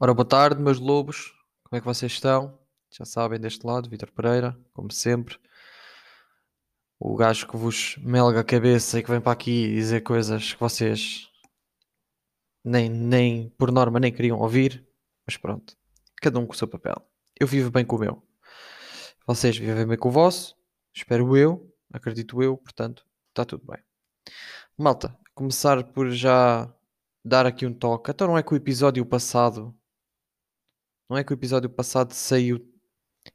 Ora, 0.00 0.14
boa 0.14 0.24
tarde, 0.24 0.62
meus 0.62 0.78
lobos. 0.78 1.34
Como 1.64 1.76
é 1.76 1.80
que 1.80 1.84
vocês 1.84 2.12
estão? 2.12 2.56
Já 2.88 3.04
sabem, 3.04 3.40
deste 3.40 3.66
lado, 3.66 3.90
Vitor 3.90 4.12
Pereira, 4.12 4.56
como 4.72 4.92
sempre. 4.92 5.36
O 7.00 7.16
gajo 7.16 7.48
que 7.48 7.56
vos 7.56 7.96
melga 7.98 8.38
a 8.38 8.44
cabeça 8.44 9.00
e 9.00 9.02
que 9.02 9.10
vem 9.10 9.20
para 9.20 9.32
aqui 9.32 9.74
dizer 9.74 10.02
coisas 10.02 10.52
que 10.52 10.60
vocês 10.60 11.28
nem, 12.64 12.88
nem 12.88 13.50
por 13.58 13.72
norma 13.72 13.98
nem 13.98 14.12
queriam 14.12 14.38
ouvir. 14.38 14.86
Mas 15.26 15.36
pronto, 15.36 15.76
cada 16.22 16.38
um 16.38 16.46
com 16.46 16.52
o 16.52 16.56
seu 16.56 16.68
papel. 16.68 17.04
Eu 17.36 17.48
vivo 17.48 17.68
bem 17.68 17.84
com 17.84 17.96
o 17.96 17.98
meu. 17.98 18.22
Vocês 19.26 19.58
vivem 19.58 19.84
bem 19.84 19.98
com 19.98 20.10
o 20.10 20.12
vosso. 20.12 20.56
Espero 20.94 21.36
eu, 21.36 21.74
acredito 21.92 22.40
eu, 22.40 22.56
portanto, 22.56 23.04
está 23.30 23.44
tudo 23.44 23.66
bem. 23.66 23.82
Malta, 24.78 25.18
começar 25.34 25.82
por 25.82 26.08
já 26.08 26.72
dar 27.24 27.46
aqui 27.46 27.66
um 27.66 27.74
toque. 27.74 28.12
Então 28.12 28.28
não 28.28 28.38
é 28.38 28.44
que 28.44 28.52
o 28.52 28.56
episódio 28.56 29.04
passado 29.04 29.74
não 31.08 31.16
é 31.16 31.24
que 31.24 31.32
o 31.32 31.34
episódio 31.34 31.70
passado 31.70 32.12
saiu, 32.12 32.58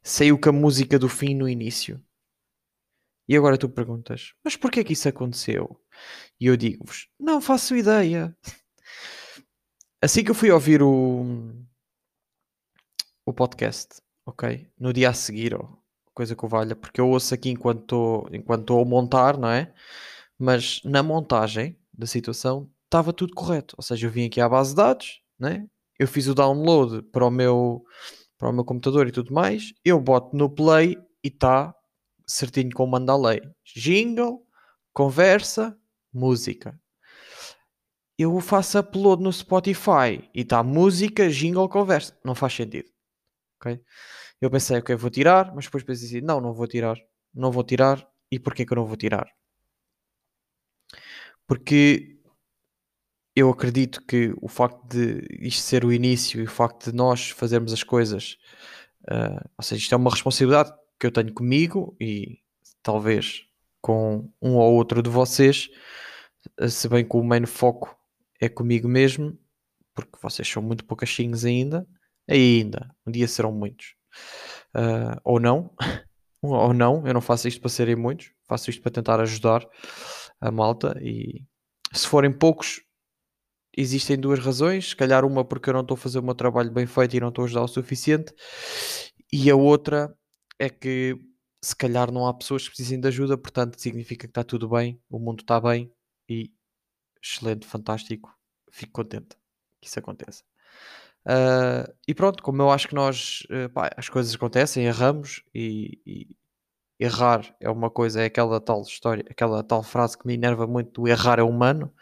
saiu 0.02 0.38
com 0.38 0.48
a 0.48 0.52
música 0.52 0.98
do 0.98 1.08
fim 1.08 1.34
no 1.34 1.48
início? 1.48 2.02
E 3.28 3.36
agora 3.36 3.56
tu 3.56 3.68
perguntas, 3.68 4.34
mas 4.44 4.56
porquê 4.56 4.84
que 4.84 4.92
isso 4.92 5.08
aconteceu? 5.08 5.80
E 6.38 6.46
eu 6.46 6.56
digo-vos, 6.56 7.08
não 7.18 7.40
faço 7.40 7.74
ideia. 7.74 8.36
Assim 10.02 10.22
que 10.22 10.30
eu 10.30 10.34
fui 10.34 10.50
ouvir 10.50 10.82
o, 10.82 11.24
o 13.24 13.32
podcast, 13.32 14.02
ok? 14.26 14.70
No 14.78 14.92
dia 14.92 15.08
a 15.08 15.14
seguir, 15.14 15.54
ou 15.54 15.82
coisa 16.14 16.36
que 16.36 16.44
o 16.44 16.48
valha, 16.48 16.76
porque 16.76 17.00
eu 17.00 17.08
ouço 17.08 17.34
aqui 17.34 17.50
enquanto 17.50 17.82
estou 17.82 18.28
enquanto 18.32 18.78
a 18.78 18.84
montar, 18.84 19.36
não 19.36 19.48
é? 19.48 19.74
Mas 20.38 20.80
na 20.84 21.02
montagem 21.02 21.78
da 21.92 22.06
situação 22.06 22.70
estava 22.84 23.12
tudo 23.12 23.34
correto. 23.34 23.74
Ou 23.76 23.82
seja, 23.82 24.06
eu 24.06 24.10
vim 24.10 24.26
aqui 24.26 24.40
à 24.40 24.48
base 24.48 24.70
de 24.70 24.76
dados, 24.76 25.22
né? 25.38 25.66
Eu 25.98 26.08
fiz 26.08 26.26
o 26.26 26.34
download 26.34 27.02
para 27.10 27.26
o 27.26 27.30
meu, 27.30 27.84
para 28.38 28.50
o 28.50 28.52
meu 28.52 28.64
computador 28.64 29.06
e 29.06 29.12
tudo 29.12 29.32
mais, 29.32 29.72
eu 29.84 30.00
boto 30.00 30.36
no 30.36 30.50
play 30.50 30.96
e 31.22 31.28
está 31.28 31.74
certinho 32.26 32.70
como 32.74 32.92
manda 32.92 33.12
a 33.12 33.16
lei. 33.16 33.40
Jingle, 33.64 34.42
conversa, 34.92 35.78
música. 36.12 36.78
Eu 38.16 38.38
faço 38.40 38.78
upload 38.78 39.22
no 39.22 39.32
Spotify 39.32 40.28
e 40.32 40.42
está 40.42 40.62
música, 40.62 41.28
jingle, 41.28 41.68
conversa. 41.68 42.16
Não 42.24 42.34
faz 42.34 42.54
sentido. 42.54 42.88
Ok? 43.56 43.80
Eu 44.40 44.50
pensei, 44.50 44.78
ok, 44.78 44.94
vou 44.94 45.10
tirar, 45.10 45.54
mas 45.54 45.64
depois 45.64 45.82
pensei 45.82 46.06
assim, 46.06 46.20
não, 46.20 46.40
não 46.40 46.52
vou 46.54 46.66
tirar. 46.66 46.96
Não 47.32 47.50
vou 47.50 47.64
tirar. 47.64 48.06
E 48.30 48.38
porquê 48.38 48.64
que 48.64 48.72
eu 48.72 48.76
não 48.76 48.86
vou 48.86 48.96
tirar? 48.96 49.28
Porque 51.46 52.13
eu 53.36 53.50
acredito 53.50 54.00
que 54.06 54.32
o 54.40 54.48
facto 54.48 54.86
de 54.86 55.26
isto 55.40 55.62
ser 55.62 55.84
o 55.84 55.92
início 55.92 56.40
e 56.40 56.44
o 56.44 56.50
facto 56.50 56.90
de 56.90 56.96
nós 56.96 57.30
fazermos 57.30 57.72
as 57.72 57.82
coisas, 57.82 58.38
uh, 59.10 59.50
ou 59.58 59.64
seja, 59.64 59.82
isto 59.82 59.94
é 59.94 59.98
uma 59.98 60.10
responsabilidade 60.10 60.72
que 60.98 61.06
eu 61.06 61.10
tenho 61.10 61.32
comigo 61.32 61.96
e 62.00 62.38
talvez 62.82 63.42
com 63.80 64.30
um 64.40 64.54
ou 64.54 64.74
outro 64.74 65.02
de 65.02 65.10
vocês, 65.10 65.68
uh, 66.60 66.68
se 66.68 66.88
bem 66.88 67.04
que 67.04 67.16
o 67.16 67.24
main 67.24 67.44
foco 67.44 67.96
é 68.40 68.48
comigo 68.48 68.88
mesmo, 68.88 69.36
porque 69.94 70.18
vocês 70.22 70.48
são 70.48 70.62
muito 70.62 70.84
poucachinhos 70.84 71.44
ainda, 71.44 71.86
ainda, 72.28 72.94
um 73.06 73.10
dia 73.10 73.26
serão 73.26 73.52
muitos. 73.52 73.96
Uh, 74.76 75.18
ou 75.24 75.40
não, 75.40 75.70
ou 76.40 76.72
não, 76.72 77.04
eu 77.04 77.12
não 77.12 77.20
faço 77.20 77.48
isto 77.48 77.60
para 77.60 77.70
serem 77.70 77.96
muitos, 77.96 78.30
faço 78.46 78.70
isto 78.70 78.80
para 78.80 78.92
tentar 78.92 79.20
ajudar 79.20 79.66
a 80.40 80.50
malta 80.52 80.96
e 81.00 81.42
se 81.92 82.06
forem 82.06 82.32
poucos, 82.32 82.80
existem 83.76 84.18
duas 84.18 84.38
razões. 84.38 84.90
Se 84.90 84.96
calhar 84.96 85.24
uma 85.24 85.44
porque 85.44 85.70
eu 85.70 85.74
não 85.74 85.82
estou 85.82 85.94
a 85.94 85.98
fazer 85.98 86.18
o 86.18 86.22
meu 86.22 86.34
trabalho 86.34 86.70
bem 86.70 86.86
feito 86.86 87.16
e 87.16 87.20
não 87.20 87.28
estou 87.28 87.42
a 87.42 87.46
ajudar 87.46 87.62
o 87.62 87.68
suficiente. 87.68 88.34
E 89.32 89.50
a 89.50 89.56
outra 89.56 90.16
é 90.58 90.68
que 90.68 91.18
se 91.62 91.74
calhar 91.74 92.12
não 92.12 92.26
há 92.26 92.34
pessoas 92.34 92.64
que 92.64 92.70
precisem 92.70 93.00
de 93.00 93.08
ajuda, 93.08 93.38
portanto 93.38 93.80
significa 93.80 94.26
que 94.26 94.30
está 94.30 94.44
tudo 94.44 94.68
bem, 94.68 95.00
o 95.08 95.18
mundo 95.18 95.40
está 95.40 95.58
bem 95.60 95.90
e 96.28 96.52
excelente, 97.22 97.66
fantástico. 97.66 98.30
Fico 98.70 98.92
contente 98.92 99.36
que 99.80 99.88
isso 99.88 99.98
aconteça. 99.98 100.44
Uh, 101.26 101.90
e 102.06 102.14
pronto, 102.14 102.42
como 102.42 102.60
eu 102.60 102.70
acho 102.70 102.86
que 102.86 102.94
nós 102.94 103.46
uh, 103.50 103.70
pá, 103.70 103.90
as 103.96 104.10
coisas 104.10 104.34
acontecem, 104.34 104.84
erramos 104.84 105.42
e, 105.54 105.98
e, 106.04 106.36
errar 106.98 107.54
é 107.60 107.70
uma 107.70 107.90
coisa, 107.90 108.22
é 108.22 108.26
aquela 108.26 108.60
tal 108.60 108.82
história, 108.82 109.24
aquela 109.30 109.62
tal 109.62 109.82
frase 109.82 110.16
que 110.18 110.26
me 110.26 110.34
enerva 110.34 110.66
muito: 110.66 111.02
o 111.02 111.08
errar 111.08 111.38
é 111.38 111.42
humano, 111.42 111.92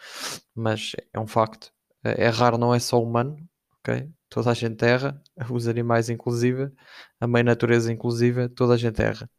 mas 0.55 0.93
é 1.13 1.21
um 1.21 1.27
facto. 1.27 1.73
Eh, 2.05 2.27
errar 2.27 2.59
não 2.59 2.75
é 2.75 2.79
só 2.81 3.03
humano, 3.03 3.37
ok? 3.79 4.09
Toda 4.29 4.51
a 4.51 4.55
gente 4.55 4.85
erra, 4.85 5.23
os 5.51 5.69
animais 5.69 6.09
inclusive, 6.11 6.73
a 7.21 7.27
mãe 7.27 7.43
natureza 7.43 7.93
inclusive, 7.93 8.49
toda 8.51 8.75
a 8.75 8.77
gente 8.77 9.01
erra. 9.03 9.31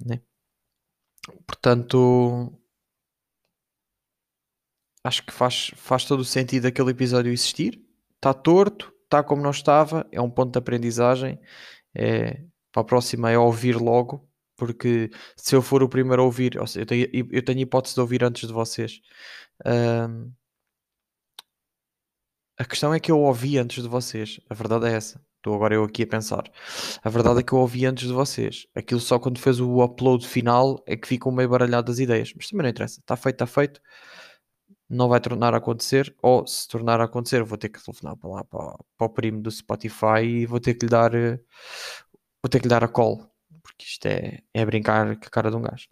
Né? 0.00 0.20
Portanto, 1.46 2.52
acho 5.04 5.24
que 5.24 5.32
faz, 5.32 5.70
faz 5.76 6.04
todo 6.04 6.20
o 6.20 6.24
sentido 6.24 6.66
aquele 6.66 6.90
episódio 6.90 7.32
existir. 7.32 7.82
Está 8.16 8.34
torto, 8.34 8.92
está 9.04 9.22
como 9.22 9.42
não 9.42 9.50
estava, 9.50 10.06
é 10.12 10.20
um 10.20 10.30
ponto 10.30 10.52
de 10.52 10.58
aprendizagem. 10.58 11.40
É, 11.94 12.42
para 12.72 12.82
a 12.82 12.84
próxima 12.84 13.30
é 13.30 13.38
ouvir 13.38 13.76
logo 13.76 14.28
porque 14.56 15.10
se 15.36 15.54
eu 15.54 15.62
for 15.62 15.82
o 15.82 15.88
primeiro 15.88 16.22
a 16.22 16.24
ouvir, 16.24 16.58
ou 16.58 16.66
seja, 16.66 16.82
eu 16.82 16.86
tenho, 16.86 17.08
eu 17.30 17.44
tenho 17.44 17.60
hipótese 17.60 17.94
de 17.94 18.00
ouvir 18.00 18.24
antes 18.24 18.48
de 18.48 18.54
vocês. 18.54 19.00
Um, 19.64 20.32
a 22.58 22.64
questão 22.64 22.92
é 22.94 23.00
que 23.00 23.10
eu 23.12 23.20
ouvi 23.20 23.58
antes 23.58 23.82
de 23.82 23.88
vocês. 23.88 24.40
A 24.48 24.54
verdade 24.54 24.86
é 24.86 24.92
essa. 24.92 25.20
Estou 25.36 25.54
agora 25.54 25.74
eu 25.74 25.84
aqui 25.84 26.02
a 26.04 26.06
pensar. 26.06 26.44
A 27.04 27.10
verdade 27.10 27.40
é 27.40 27.42
que 27.42 27.52
eu 27.52 27.58
ouvi 27.58 27.84
antes 27.86 28.08
de 28.08 28.12
vocês. 28.14 28.66
Aquilo 28.74 29.00
só 29.00 29.18
quando 29.18 29.38
fez 29.38 29.60
o 29.60 29.82
upload 29.82 30.26
final 30.26 30.82
é 30.86 30.96
que 30.96 31.06
ficam 31.06 31.30
meio 31.30 31.48
baralhado 31.48 31.92
as 31.92 31.98
ideias. 31.98 32.32
Mas 32.34 32.48
também 32.48 32.64
não 32.64 32.70
interessa. 32.70 33.00
Está 33.00 33.16
feito, 33.16 33.36
está 33.36 33.46
feito. 33.46 33.80
Não 34.88 35.08
vai 35.08 35.20
tornar 35.20 35.54
a 35.54 35.58
acontecer. 35.58 36.14
Ou 36.22 36.46
se 36.46 36.66
tornar 36.68 37.00
a 37.00 37.04
acontecer, 37.04 37.42
vou 37.44 37.58
ter 37.58 37.68
que 37.68 37.82
telefonar 37.84 38.16
para 38.16 38.30
lá 38.30 38.44
para, 38.44 38.78
para 38.96 39.06
o 39.06 39.10
primo 39.10 39.42
do 39.42 39.50
Spotify 39.50 40.22
e 40.24 40.46
vou 40.46 40.60
ter 40.60 40.74
que 40.74 40.86
lhe 40.86 40.90
dar. 40.90 41.14
Eh, 41.14 41.38
vou 42.42 42.50
ter 42.50 42.60
que 42.60 42.64
lhe 42.66 42.70
dar 42.70 42.84
a 42.84 42.88
call 42.88 43.35
porque 43.66 43.84
isto 43.84 44.06
é, 44.06 44.40
é 44.54 44.64
brincar 44.64 45.16
com 45.16 45.26
a 45.26 45.30
cara 45.30 45.50
de 45.50 45.56
um 45.56 45.62
gajo. 45.62 45.88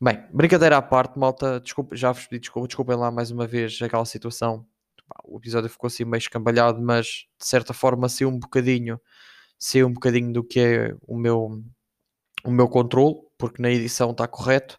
Bem, 0.00 0.24
brincadeira 0.32 0.76
à 0.76 0.82
parte, 0.82 1.18
malta, 1.18 1.60
desculpa, 1.60 1.96
já 1.96 2.12
vos 2.12 2.26
pedi 2.26 2.40
desculpa, 2.40 2.68
desculpem 2.68 2.96
lá 2.96 3.10
mais 3.10 3.30
uma 3.30 3.46
vez 3.46 3.80
aquela 3.82 4.04
situação. 4.04 4.66
O 5.24 5.38
episódio 5.38 5.70
ficou 5.70 5.88
assim 5.88 6.04
meio 6.04 6.18
escambalhado, 6.18 6.80
mas 6.80 7.26
de 7.38 7.46
certa 7.46 7.72
forma 7.72 8.08
saiu 8.08 8.28
um 8.28 8.38
bocadinho, 8.38 9.00
saiu 9.58 9.88
um 9.88 9.92
bocadinho 9.92 10.32
do 10.32 10.44
que 10.44 10.60
é 10.60 10.94
o 11.06 11.16
meu, 11.16 11.62
o 12.44 12.50
meu 12.50 12.68
controle, 12.68 13.16
porque 13.38 13.60
na 13.62 13.70
edição 13.70 14.10
está 14.10 14.28
correto, 14.28 14.78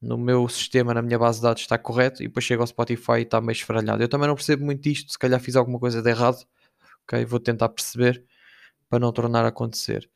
no 0.00 0.16
meu 0.16 0.48
sistema, 0.48 0.94
na 0.94 1.02
minha 1.02 1.18
base 1.18 1.38
de 1.38 1.42
dados 1.42 1.62
está 1.62 1.76
correto, 1.76 2.22
e 2.22 2.28
depois 2.28 2.44
chega 2.44 2.62
ao 2.62 2.66
Spotify 2.66 3.18
e 3.18 3.22
está 3.22 3.40
meio 3.40 3.52
esfaralhado. 3.52 4.02
Eu 4.02 4.08
também 4.08 4.28
não 4.28 4.34
percebo 4.36 4.64
muito 4.64 4.88
isto, 4.88 5.12
se 5.12 5.18
calhar 5.18 5.40
fiz 5.40 5.56
alguma 5.56 5.78
coisa 5.78 6.00
de 6.00 6.08
errado, 6.08 6.38
ok? 7.04 7.24
Vou 7.24 7.40
tentar 7.40 7.68
perceber 7.70 8.24
para 8.88 9.00
não 9.00 9.12
tornar 9.12 9.44
a 9.44 9.48
acontecer. 9.48 10.08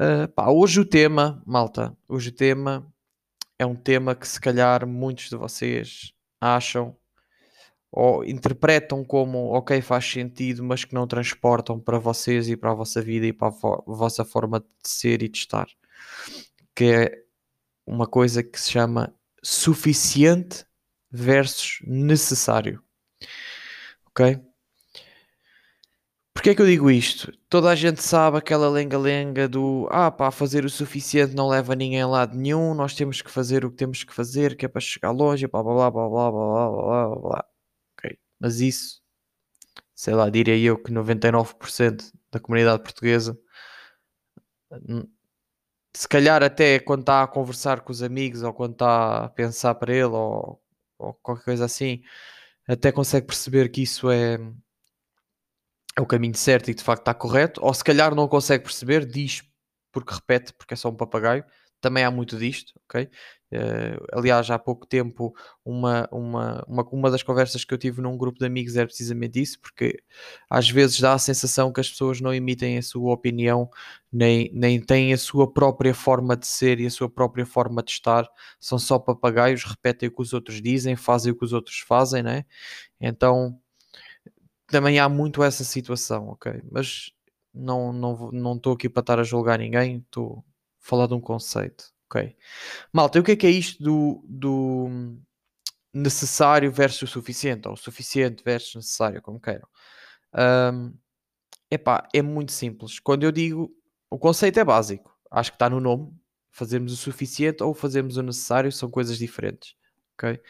Uh, 0.00 0.26
pá, 0.28 0.48
hoje 0.48 0.80
o 0.80 0.84
tema, 0.86 1.42
malta, 1.44 1.94
hoje 2.08 2.30
o 2.30 2.32
tema 2.32 2.90
é 3.58 3.66
um 3.66 3.76
tema 3.76 4.14
que 4.14 4.26
se 4.26 4.40
calhar 4.40 4.86
muitos 4.86 5.28
de 5.28 5.36
vocês 5.36 6.14
acham 6.40 6.96
ou 7.92 8.24
interpretam 8.24 9.04
como 9.04 9.50
ok, 9.52 9.82
faz 9.82 10.10
sentido, 10.10 10.64
mas 10.64 10.86
que 10.86 10.94
não 10.94 11.06
transportam 11.06 11.78
para 11.78 11.98
vocês 11.98 12.48
e 12.48 12.56
para 12.56 12.70
a 12.70 12.74
vossa 12.74 13.02
vida 13.02 13.26
e 13.26 13.32
para 13.34 13.48
a, 13.48 13.50
vo 13.50 13.84
vossa 13.86 14.24
forma 14.24 14.60
de 14.60 14.66
ser 14.82 15.22
e 15.22 15.28
de 15.28 15.36
estar. 15.36 15.68
Que 16.74 16.84
é 16.84 17.24
uma 17.86 18.06
coisa 18.06 18.42
que 18.42 18.58
se 18.58 18.70
chama 18.70 19.14
suficiente 19.42 20.64
versus 21.10 21.80
necessário. 21.86 22.82
Ok? 24.06 24.49
Porquê 26.40 26.50
é 26.50 26.54
que 26.54 26.62
eu 26.62 26.66
digo 26.66 26.90
isto? 26.90 27.30
Toda 27.50 27.68
a 27.68 27.74
gente 27.74 28.02
sabe 28.02 28.38
aquela 28.38 28.66
lenga-lenga 28.70 29.46
do 29.46 29.86
ah 29.90 30.10
pá, 30.10 30.30
fazer 30.30 30.64
o 30.64 30.70
suficiente 30.70 31.34
não 31.34 31.46
leva 31.50 31.76
ninguém 31.76 32.00
a 32.00 32.06
lado 32.06 32.34
nenhum, 32.34 32.72
nós 32.72 32.94
temos 32.94 33.20
que 33.20 33.30
fazer 33.30 33.62
o 33.62 33.70
que 33.70 33.76
temos 33.76 34.04
que 34.04 34.14
fazer, 34.14 34.56
que 34.56 34.64
é 34.64 34.68
para 34.68 34.80
chegar 34.80 35.10
longe, 35.10 35.46
blá 35.46 35.62
blá 35.62 35.90
blá 35.90 36.08
blá 36.08 36.08
blá 36.08 36.30
blá 36.30 36.70
blá 36.70 37.08
blá 37.08 37.16
blá. 37.16 37.44
Mas 38.38 38.60
isso, 38.60 39.02
sei 39.94 40.14
lá, 40.14 40.30
diria 40.30 40.56
eu 40.56 40.82
que 40.82 40.90
99% 40.90 42.10
da 42.32 42.40
comunidade 42.40 42.82
portuguesa, 42.84 43.38
se 45.94 46.08
calhar 46.08 46.42
até 46.42 46.78
quando 46.78 47.00
está 47.02 47.22
a 47.22 47.28
conversar 47.28 47.82
com 47.82 47.92
os 47.92 48.02
amigos 48.02 48.42
ou 48.42 48.54
quando 48.54 48.72
está 48.72 49.26
a 49.26 49.28
pensar 49.28 49.74
para 49.74 49.92
ele 49.92 50.04
ou, 50.06 50.58
ou 50.98 51.12
qualquer 51.22 51.44
coisa 51.44 51.66
assim, 51.66 52.02
até 52.66 52.90
consegue 52.90 53.26
perceber 53.26 53.68
que 53.70 53.82
isso 53.82 54.10
é 54.10 54.38
é 56.00 56.02
o 56.02 56.06
caminho 56.06 56.34
certo 56.34 56.70
e 56.70 56.74
de 56.74 56.82
facto 56.82 57.02
está 57.02 57.14
correto, 57.14 57.60
ou 57.62 57.72
se 57.72 57.84
calhar 57.84 58.14
não 58.14 58.26
consegue 58.26 58.64
perceber, 58.64 59.06
diz 59.06 59.42
porque 59.92 60.14
repete, 60.14 60.52
porque 60.54 60.74
é 60.74 60.76
só 60.76 60.88
um 60.88 60.96
papagaio. 60.96 61.44
Também 61.80 62.04
há 62.04 62.10
muito 62.10 62.36
disto, 62.36 62.78
ok? 62.84 63.08
Uh, 63.52 64.06
aliás, 64.12 64.50
há 64.50 64.58
pouco 64.58 64.86
tempo, 64.86 65.34
uma, 65.64 66.06
uma, 66.12 66.62
uma, 66.68 66.88
uma 66.92 67.10
das 67.10 67.22
conversas 67.22 67.64
que 67.64 67.72
eu 67.72 67.78
tive 67.78 68.02
num 68.02 68.16
grupo 68.18 68.38
de 68.38 68.44
amigos 68.44 68.76
era 68.76 68.86
precisamente 68.86 69.40
isso, 69.40 69.58
porque 69.60 70.02
às 70.48 70.68
vezes 70.70 71.00
dá 71.00 71.14
a 71.14 71.18
sensação 71.18 71.72
que 71.72 71.80
as 71.80 71.88
pessoas 71.88 72.20
não 72.20 72.34
emitem 72.34 72.76
a 72.78 72.82
sua 72.82 73.12
opinião, 73.12 73.68
nem, 74.12 74.50
nem 74.52 74.78
têm 74.80 75.12
a 75.12 75.18
sua 75.18 75.50
própria 75.50 75.94
forma 75.94 76.36
de 76.36 76.46
ser 76.46 76.80
e 76.80 76.86
a 76.86 76.90
sua 76.90 77.08
própria 77.08 77.46
forma 77.46 77.82
de 77.82 77.92
estar, 77.92 78.28
são 78.60 78.78
só 78.78 78.98
papagaios, 78.98 79.64
repetem 79.64 80.08
o 80.10 80.12
que 80.12 80.22
os 80.22 80.32
outros 80.34 80.60
dizem, 80.60 80.96
fazem 80.96 81.32
o 81.32 81.36
que 81.36 81.44
os 81.44 81.52
outros 81.52 81.78
fazem, 81.80 82.22
né? 82.22 82.44
Então 83.00 83.58
também 84.70 84.98
há 84.98 85.08
muito 85.08 85.42
essa 85.42 85.64
situação, 85.64 86.28
ok? 86.28 86.62
Mas 86.70 87.12
não 87.52 87.92
estou 87.92 88.32
não, 88.32 88.54
não 88.54 88.72
aqui 88.72 88.88
para 88.88 89.00
estar 89.00 89.18
a 89.18 89.24
julgar 89.24 89.58
ninguém, 89.58 89.98
estou 89.98 90.38
a 90.38 90.42
falar 90.78 91.06
de 91.06 91.14
um 91.14 91.20
conceito. 91.20 91.92
Ok. 92.06 92.36
Malta, 92.92 93.20
o 93.20 93.22
que 93.22 93.32
é 93.32 93.36
que 93.36 93.46
é 93.46 93.50
isto 93.50 93.82
do, 93.82 94.24
do 94.28 95.16
necessário 95.94 96.70
versus 96.72 97.08
suficiente? 97.10 97.68
Ou 97.68 97.76
suficiente 97.76 98.42
versus 98.42 98.74
necessário, 98.74 99.22
como 99.22 99.40
queiram. 99.40 99.68
Um, 100.34 100.92
epá, 101.70 102.08
é 102.12 102.20
muito 102.20 102.52
simples. 102.52 102.98
Quando 102.98 103.22
eu 103.22 103.30
digo, 103.30 103.70
o 104.10 104.18
conceito 104.18 104.58
é 104.58 104.64
básico. 104.64 105.16
Acho 105.30 105.52
que 105.52 105.56
está 105.56 105.70
no 105.70 105.80
nome. 105.80 106.12
Fazemos 106.50 106.92
o 106.92 106.96
suficiente 106.96 107.62
ou 107.62 107.72
fazemos 107.74 108.16
o 108.16 108.22
necessário 108.22 108.72
são 108.72 108.90
coisas 108.90 109.16
diferentes. 109.18 109.76
Ok? 110.14 110.40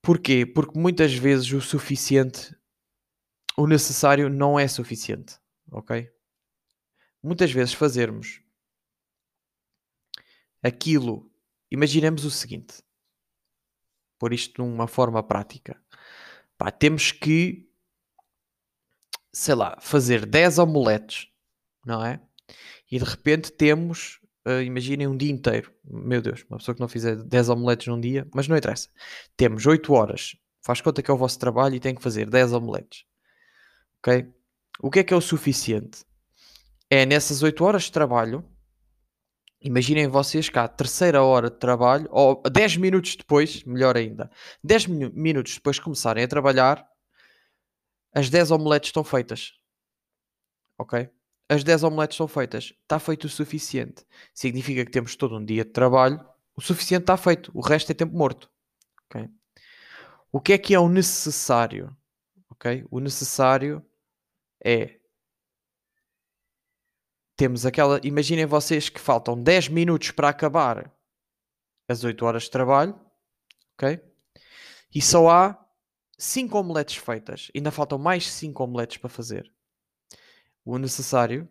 Porquê? 0.00 0.46
Porque 0.46 0.78
muitas 0.78 1.14
vezes 1.14 1.50
o 1.52 1.60
suficiente, 1.60 2.54
o 3.56 3.66
necessário 3.66 4.28
não 4.28 4.58
é 4.58 4.66
suficiente. 4.68 5.38
Ok? 5.70 6.10
Muitas 7.22 7.50
vezes 7.50 7.74
fazermos 7.74 8.40
aquilo. 10.62 11.30
Imaginemos 11.70 12.24
o 12.24 12.30
seguinte: 12.30 12.82
por 14.18 14.32
isto 14.32 14.62
de 14.62 14.68
uma 14.68 14.86
forma 14.86 15.22
prática. 15.22 15.80
Pá, 16.56 16.70
temos 16.70 17.12
que, 17.12 17.68
sei 19.32 19.54
lá, 19.54 19.76
fazer 19.80 20.24
10 20.24 20.58
omeletes, 20.58 21.28
não 21.84 22.04
é? 22.04 22.20
E 22.90 22.98
de 22.98 23.04
repente 23.04 23.50
temos, 23.50 24.20
uh, 24.46 24.62
imaginem 24.62 25.08
um 25.08 25.16
dia 25.16 25.32
inteiro. 25.32 25.72
Meu 25.84 26.22
Deus, 26.22 26.44
uma 26.48 26.58
pessoa 26.58 26.74
que 26.74 26.80
não 26.80 26.88
fizer 26.88 27.16
10 27.16 27.48
omeletes 27.48 27.88
num 27.88 28.00
dia, 28.00 28.28
mas 28.32 28.46
não 28.46 28.56
interessa. 28.56 28.88
Temos 29.36 29.66
8 29.66 29.92
horas, 29.92 30.36
faz 30.62 30.80
conta 30.80 31.02
que 31.02 31.10
é 31.10 31.14
o 31.14 31.18
vosso 31.18 31.38
trabalho 31.38 31.74
e 31.74 31.80
tem 31.80 31.94
que 31.94 32.02
fazer 32.02 32.30
10 32.30 32.52
omeletes. 32.52 33.04
Ok? 34.04 34.30
O 34.80 34.90
que 34.90 34.98
é 34.98 35.04
que 35.04 35.14
é 35.14 35.16
o 35.16 35.20
suficiente? 35.20 36.04
É 36.90 37.06
nessas 37.06 37.42
8 37.42 37.64
horas 37.64 37.84
de 37.84 37.92
trabalho 37.92 38.44
Imaginem 39.64 40.06
vocês 40.08 40.50
à 40.54 40.68
terceira 40.68 41.22
hora 41.22 41.48
de 41.50 41.56
trabalho, 41.56 42.06
ou 42.10 42.42
10 42.42 42.76
minutos 42.76 43.16
depois, 43.16 43.64
melhor 43.64 43.96
ainda, 43.96 44.30
10 44.62 44.88
minutos 44.88 45.54
depois 45.54 45.76
de 45.76 45.82
começarem 45.82 46.22
a 46.22 46.28
trabalhar, 46.28 46.86
as 48.12 48.28
10 48.28 48.50
omeletes 48.50 48.88
estão 48.88 49.02
feitas. 49.02 49.54
Ok? 50.78 51.08
As 51.48 51.64
10 51.64 51.82
omeletes 51.82 52.14
estão 52.14 52.28
feitas. 52.28 52.74
Está 52.82 52.98
feito 52.98 53.24
o 53.24 53.28
suficiente. 53.30 54.04
Significa 54.34 54.84
que 54.84 54.90
temos 54.90 55.16
todo 55.16 55.38
um 55.38 55.44
dia 55.44 55.64
de 55.64 55.70
trabalho. 55.70 56.22
O 56.54 56.60
suficiente 56.60 57.04
está 57.04 57.16
feito. 57.16 57.50
O 57.54 57.62
resto 57.62 57.90
é 57.90 57.94
tempo 57.94 58.14
morto. 58.14 58.50
O 60.30 60.40
que 60.40 60.52
é 60.52 60.58
que 60.58 60.74
é 60.74 60.78
o 60.78 60.88
necessário? 60.90 61.96
O 62.90 63.00
necessário 63.00 63.84
é 64.64 64.98
temos 67.36 67.66
aquela. 67.66 68.00
Imaginem 68.04 68.46
vocês 68.46 68.88
que 68.88 69.00
faltam 69.00 69.40
10 69.40 69.68
minutos 69.68 70.10
para 70.10 70.28
acabar 70.28 70.92
as 71.88 72.04
8 72.04 72.24
horas 72.24 72.44
de 72.44 72.50
trabalho, 72.50 72.98
ok? 73.74 74.00
E 74.94 75.02
só 75.02 75.28
há 75.28 75.66
5 76.16 76.56
omeletes 76.56 76.96
feitas. 76.96 77.50
Ainda 77.54 77.70
faltam 77.70 77.98
mais 77.98 78.30
5 78.30 78.62
omeletes 78.62 78.96
para 78.98 79.10
fazer. 79.10 79.52
O 80.64 80.78
necessário 80.78 81.48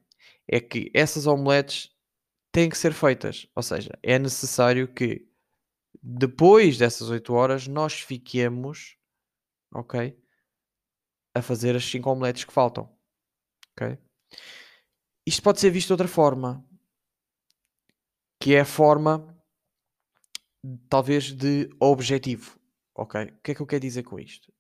é 0.48 0.60
que 0.60 0.90
essas 0.94 1.28
omeletes 1.28 1.92
têm 2.52 2.70
que 2.70 2.78
ser 2.78 2.94
feitas. 2.94 3.48
Ou 3.56 3.62
seja, 3.62 3.92
é 4.02 4.18
necessário 4.18 4.88
que 4.92 5.28
depois 6.02 6.78
dessas 6.78 7.10
8 7.10 7.34
horas 7.34 7.68
nós 7.68 8.00
fiquemos, 8.00 8.98
ok? 9.74 10.18
A 11.36 11.42
fazer 11.42 11.76
as 11.76 11.84
5 11.86 12.10
omeletes 12.10 12.46
que 12.46 12.54
faltam, 12.54 12.90
isto 15.26 15.42
pode 15.42 15.60
ser 15.60 15.70
visto 15.70 15.88
de 15.88 15.94
outra 15.94 16.08
forma, 16.08 16.66
que 18.40 18.54
é 18.54 18.62
a 18.62 18.66
forma, 18.66 19.36
talvez, 20.90 21.32
de 21.32 21.70
objetivo. 21.80 22.60
Ok? 22.96 23.24
O 23.24 23.42
que 23.42 23.52
é 23.52 23.56
que 23.56 23.62
eu 23.62 23.66
quero 23.66 23.82
dizer 23.82 24.04
com 24.04 24.20
isto? 24.20 24.54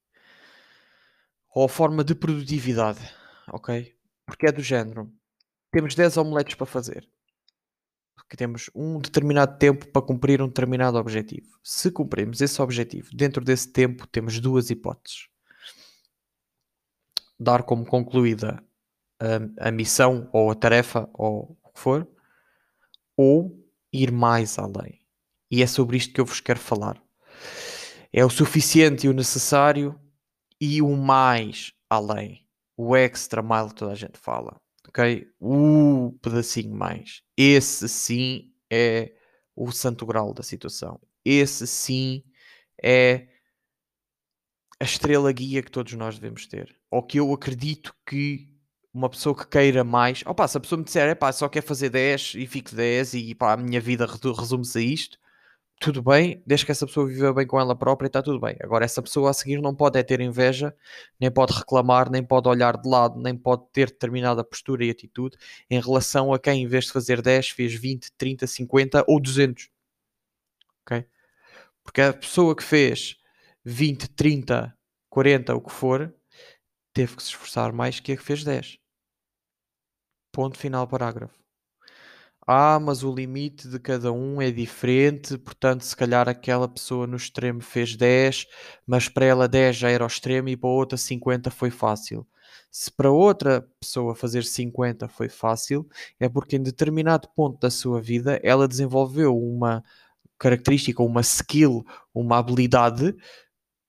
Ou 1.49 1.65
a 1.65 1.69
forma 1.69 2.03
de 2.03 2.15
produtividade. 2.15 3.01
Ok? 3.51 3.95
Porque 4.25 4.47
é 4.47 4.51
do 4.51 4.61
género. 4.61 5.13
Temos 5.71 5.95
10 5.95 6.17
omeletes 6.17 6.55
para 6.55 6.65
fazer. 6.65 7.07
Que 8.29 8.37
temos 8.37 8.71
um 8.73 8.99
determinado 8.99 9.59
tempo 9.59 9.87
para 9.89 10.01
cumprir 10.01 10.41
um 10.41 10.47
determinado 10.47 10.97
objetivo. 10.97 11.59
Se 11.61 11.91
cumprirmos 11.91 12.41
esse 12.41 12.59
objetivo 12.61 13.09
dentro 13.13 13.43
desse 13.43 13.71
tempo, 13.71 14.07
temos 14.07 14.39
duas 14.39 14.71
hipóteses: 14.71 15.27
dar 17.39 17.63
como 17.63 17.85
concluída 17.85 18.63
a, 19.23 19.69
a 19.69 19.71
missão 19.71 20.29
ou 20.33 20.51
a 20.51 20.55
tarefa 20.55 21.09
ou 21.13 21.57
o 21.63 21.71
que 21.71 21.79
for, 21.79 22.07
ou 23.15 23.57
ir 23.91 24.11
mais 24.11 24.59
além. 24.59 24.99
E 25.49 25.63
é 25.63 25.67
sobre 25.67 25.97
isto 25.97 26.13
que 26.13 26.19
eu 26.19 26.25
vos 26.25 26.41
quero 26.41 26.59
falar. 26.59 27.01
É 28.11 28.25
o 28.25 28.29
suficiente 28.29 29.07
e 29.07 29.09
o 29.09 29.13
necessário 29.13 29.99
e 30.59 30.81
o 30.81 30.95
mais 30.95 31.71
além. 31.89 32.47
O 32.75 32.95
extra 32.95 33.41
mile 33.41 33.69
que 33.69 33.75
toda 33.75 33.91
a 33.91 33.95
gente 33.95 34.17
fala. 34.17 34.59
Ok? 34.87 35.27
O 35.39 36.17
pedacinho 36.21 36.75
mais. 36.75 37.21
Esse 37.37 37.87
sim 37.87 38.51
é 38.71 39.13
o 39.55 39.71
santo 39.71 40.05
grau 40.05 40.33
da 40.33 40.43
situação. 40.43 40.99
Esse 41.23 41.65
sim 41.65 42.23
é 42.83 43.27
a 44.79 44.83
estrela 44.83 45.31
guia 45.31 45.63
que 45.63 45.71
todos 45.71 45.93
nós 45.93 46.15
devemos 46.15 46.45
ter. 46.47 46.75
Ou 46.91 47.01
que 47.03 47.19
eu 47.19 47.31
acredito 47.31 47.95
que 48.07 48.52
uma 48.93 49.09
pessoa 49.09 49.35
que 49.35 49.47
queira 49.47 49.83
mais, 49.83 50.23
opa, 50.25 50.47
se 50.47 50.57
a 50.57 50.59
pessoa 50.59 50.77
me 50.77 50.85
disser, 50.85 51.09
é 51.09 51.15
pá, 51.15 51.31
só 51.31 51.49
quer 51.49 51.63
fazer 51.63 51.89
10 51.89 52.35
e 52.35 52.45
fico 52.47 52.75
10 52.75 53.15
e 53.15 53.35
pá, 53.35 53.53
a 53.53 53.57
minha 53.57 53.81
vida 53.81 54.05
resume-se 54.05 54.77
a 54.77 54.81
isto, 54.81 55.17
tudo 55.79 56.01
bem, 56.01 56.41
desde 56.45 56.65
que 56.65 56.71
essa 56.71 56.85
pessoa 56.87 57.07
viva 57.07 57.33
bem 57.33 57.45
com 57.45 57.59
ela 57.59 57.75
própria, 57.75 58.07
está 58.07 58.21
tudo 58.21 58.39
bem. 58.39 58.55
Agora, 58.61 58.85
essa 58.85 59.01
pessoa 59.01 59.31
a 59.31 59.33
seguir 59.33 59.61
não 59.61 59.75
pode 59.75 59.99
é 59.99 60.03
ter 60.03 60.21
inveja, 60.21 60.73
nem 61.19 61.29
pode 61.31 61.53
reclamar, 61.53 62.09
nem 62.09 62.23
pode 62.23 62.47
olhar 62.47 62.77
de 62.77 62.87
lado, 62.87 63.19
nem 63.19 63.35
pode 63.35 63.63
ter 63.73 63.87
determinada 63.87 64.43
postura 64.45 64.85
e 64.85 64.89
atitude 64.89 65.37
em 65.69 65.81
relação 65.81 66.33
a 66.33 66.39
quem, 66.39 66.63
em 66.63 66.67
vez 66.67 66.85
de 66.85 66.93
fazer 66.93 67.21
10, 67.21 67.49
fez 67.49 67.73
20, 67.73 68.11
30, 68.17 68.47
50 68.47 69.03
ou 69.07 69.19
200. 69.19 69.69
Ok? 70.85 71.05
Porque 71.83 72.01
a 72.01 72.13
pessoa 72.13 72.55
que 72.55 72.63
fez 72.63 73.17
20, 73.65 74.09
30, 74.11 74.73
40, 75.09 75.55
o 75.55 75.61
que 75.61 75.71
for, 75.71 76.13
teve 76.93 77.15
que 77.15 77.23
se 77.23 77.29
esforçar 77.29 77.73
mais 77.73 77.99
que 77.99 78.13
a 78.13 78.17
que 78.17 78.23
fez 78.23 78.43
10. 78.43 78.82
Ponto 80.33 80.57
final, 80.57 80.87
parágrafo. 80.87 81.43
Ah, 82.47 82.79
mas 82.79 83.03
o 83.03 83.13
limite 83.13 83.67
de 83.69 83.79
cada 83.79 84.11
um 84.11 84.41
é 84.41 84.51
diferente, 84.51 85.37
portanto, 85.37 85.81
se 85.83 85.95
calhar 85.95 86.27
aquela 86.27 86.67
pessoa 86.67 87.05
no 87.07 87.15
extremo 87.15 87.61
fez 87.61 87.95
10, 87.95 88.47
mas 88.85 89.07
para 89.07 89.25
ela 89.25 89.47
10 89.47 89.75
já 89.77 89.89
era 89.89 90.03
o 90.03 90.07
extremo 90.07 90.49
e 90.49 90.57
para 90.57 90.69
outra 90.69 90.97
50 90.97 91.51
foi 91.51 91.69
fácil. 91.69 92.27
Se 92.71 92.91
para 92.91 93.11
outra 93.11 93.61
pessoa 93.79 94.15
fazer 94.15 94.43
50 94.43 95.07
foi 95.07 95.29
fácil, 95.29 95.87
é 96.19 96.27
porque 96.27 96.55
em 96.55 96.63
determinado 96.63 97.29
ponto 97.35 97.59
da 97.59 97.69
sua 97.69 98.01
vida 98.01 98.39
ela 98.43 98.67
desenvolveu 98.67 99.37
uma 99.37 99.83
característica, 100.39 101.03
uma 101.03 101.21
skill, 101.21 101.85
uma 102.13 102.39
habilidade 102.39 103.15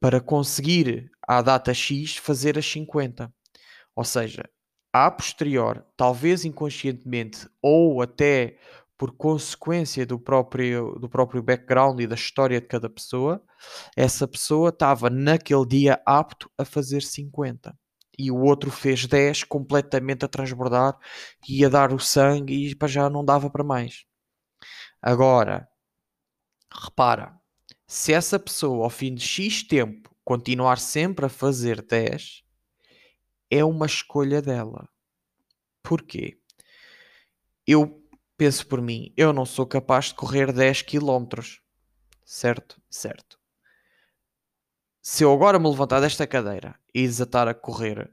para 0.00 0.20
conseguir 0.20 1.10
à 1.26 1.42
data 1.42 1.72
X 1.74 2.16
fazer 2.18 2.58
as 2.58 2.66
50. 2.66 3.32
Ou 3.96 4.04
seja, 4.04 4.44
a 4.94 5.10
posterior, 5.10 5.84
talvez 5.96 6.44
inconscientemente 6.44 7.48
ou 7.60 8.00
até 8.00 8.56
por 8.96 9.10
consequência 9.16 10.06
do 10.06 10.20
próprio, 10.20 10.92
do 11.00 11.08
próprio 11.08 11.42
background 11.42 11.98
e 11.98 12.06
da 12.06 12.14
história 12.14 12.60
de 12.60 12.68
cada 12.68 12.88
pessoa, 12.88 13.42
essa 13.96 14.28
pessoa 14.28 14.68
estava 14.68 15.10
naquele 15.10 15.66
dia 15.66 16.00
apto 16.06 16.48
a 16.56 16.64
fazer 16.64 17.02
50. 17.02 17.76
E 18.16 18.30
o 18.30 18.36
outro 18.36 18.70
fez 18.70 19.04
10 19.04 19.42
completamente 19.42 20.24
a 20.24 20.28
transbordar 20.28 20.96
e 21.48 21.64
a 21.64 21.68
dar 21.68 21.92
o 21.92 21.98
sangue 21.98 22.54
e 22.54 22.88
já 22.88 23.10
não 23.10 23.24
dava 23.24 23.50
para 23.50 23.64
mais. 23.64 24.04
Agora, 25.02 25.68
repara, 26.72 27.34
se 27.84 28.12
essa 28.12 28.38
pessoa 28.38 28.84
ao 28.84 28.90
fim 28.90 29.12
de 29.12 29.26
X 29.26 29.64
tempo 29.64 30.14
continuar 30.24 30.78
sempre 30.78 31.26
a 31.26 31.28
fazer 31.28 31.82
10, 31.82 32.43
é 33.56 33.64
uma 33.64 33.86
escolha 33.86 34.42
dela. 34.42 34.88
Porquê? 35.80 36.40
Eu 37.64 38.04
penso 38.36 38.66
por 38.66 38.82
mim, 38.82 39.14
eu 39.16 39.32
não 39.32 39.46
sou 39.46 39.64
capaz 39.64 40.06
de 40.06 40.14
correr 40.14 40.52
10 40.52 40.82
km. 40.82 41.40
Certo? 42.24 42.82
Certo. 42.90 43.38
Se 45.00 45.22
eu 45.22 45.32
agora 45.32 45.58
me 45.60 45.68
levantar 45.68 46.00
desta 46.00 46.26
cadeira 46.26 46.80
e 46.92 47.02
desatar 47.02 47.46
a 47.46 47.54
correr, 47.54 48.12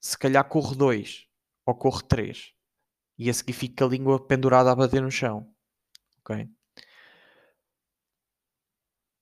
se 0.00 0.18
calhar 0.18 0.46
corro 0.46 0.74
2 0.74 1.28
ou 1.64 1.74
corro 1.74 2.02
3 2.02 2.52
e 3.16 3.30
a 3.30 3.32
seguir 3.32 3.70
com 3.70 3.84
a 3.84 3.88
língua 3.88 4.26
pendurada 4.26 4.70
a 4.70 4.76
bater 4.76 5.00
no 5.00 5.10
chão. 5.10 5.50
Ok? 6.18 6.46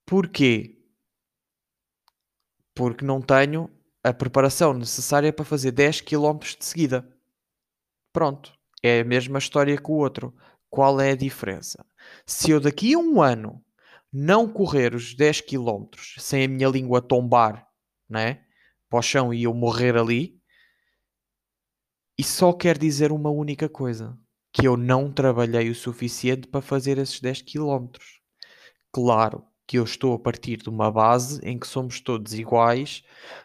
Porquê? 0.05 0.83
Porque 2.75 3.05
não 3.05 3.23
tenho 3.23 3.71
a 4.03 4.13
preparação 4.13 4.75
necessária 4.75 5.33
para 5.33 5.45
fazer 5.45 5.71
10 5.71 6.01
km 6.01 6.39
de 6.59 6.65
seguida. 6.65 7.09
Pronto. 8.13 8.53
É 8.83 9.01
a 9.01 9.05
mesma 9.05 9.39
história 9.39 9.77
que 9.77 9.91
o 9.91 9.95
outro. 9.95 10.35
Qual 10.69 11.01
é 11.01 11.13
a 11.13 11.17
diferença? 11.17 11.85
Se 12.27 12.51
eu 12.51 12.59
daqui 12.59 12.95
a 12.95 12.99
um 12.99 13.23
ano 13.23 13.65
não 14.13 14.49
correr 14.49 14.95
os 14.95 15.15
10 15.15 15.43
km 15.43 15.87
sem 16.19 16.45
a 16.45 16.49
minha 16.49 16.69
língua 16.69 17.01
tombar 17.01 17.67
né, 18.09 18.45
para 18.89 18.99
o 18.99 19.03
chão 19.03 19.33
e 19.33 19.45
eu 19.45 19.55
morrer 19.55 19.97
ali, 19.97 20.41
isso 22.19 22.39
só 22.39 22.53
quer 22.53 22.77
dizer 22.77 23.13
uma 23.13 23.31
única 23.31 23.69
coisa: 23.69 24.19
que 24.53 24.67
eu 24.67 24.77
não 24.77 25.13
trabalhei 25.13 25.71
o 25.71 25.75
suficiente 25.75 26.49
para 26.49 26.61
fazer 26.61 26.99
esses 26.99 27.21
10 27.21 27.43
km. 27.43 27.89
Claro 28.91 29.52
que 29.67 29.79
eu 29.79 29.85
estou 29.85 30.15
a 30.15 30.19
partir 30.19 30.59
de 30.59 30.69
uma 30.69 30.91
base 30.91 31.41
em 31.43 31.59
que 31.59 31.67
somos 31.67 32.01
todos 32.01 32.35
iguais 32.35 33.03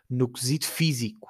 no 0.10 0.28
quesito 0.28 0.68
físico. 0.68 1.30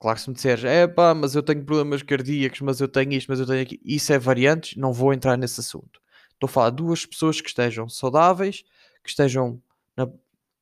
Claro 0.00 0.16
que 0.16 0.22
se 0.22 0.28
me 0.28 0.34
disseres, 0.34 0.64
é 0.64 0.86
pá, 0.86 1.12
mas 1.12 1.34
eu 1.34 1.42
tenho 1.42 1.64
problemas 1.64 2.02
cardíacos, 2.02 2.60
mas 2.60 2.80
eu 2.80 2.88
tenho 2.88 3.12
isto, 3.12 3.28
mas 3.28 3.40
eu 3.40 3.46
tenho 3.46 3.62
aquilo, 3.62 3.80
isso 3.84 4.12
é 4.12 4.18
variantes, 4.18 4.76
não 4.76 4.92
vou 4.92 5.12
entrar 5.12 5.36
nesse 5.36 5.60
assunto. 5.60 6.00
Estou 6.34 6.46
a 6.46 6.48
falar 6.48 6.70
de 6.70 6.76
duas 6.76 7.04
pessoas 7.04 7.40
que 7.40 7.48
estejam 7.48 7.88
saudáveis, 7.88 8.62
que 9.02 9.10
estejam 9.10 9.60
na, 9.96 10.08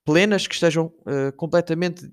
plenas, 0.07 0.47
que 0.47 0.55
estejam 0.55 0.87
uh, 0.87 1.33
completamente, 1.37 2.11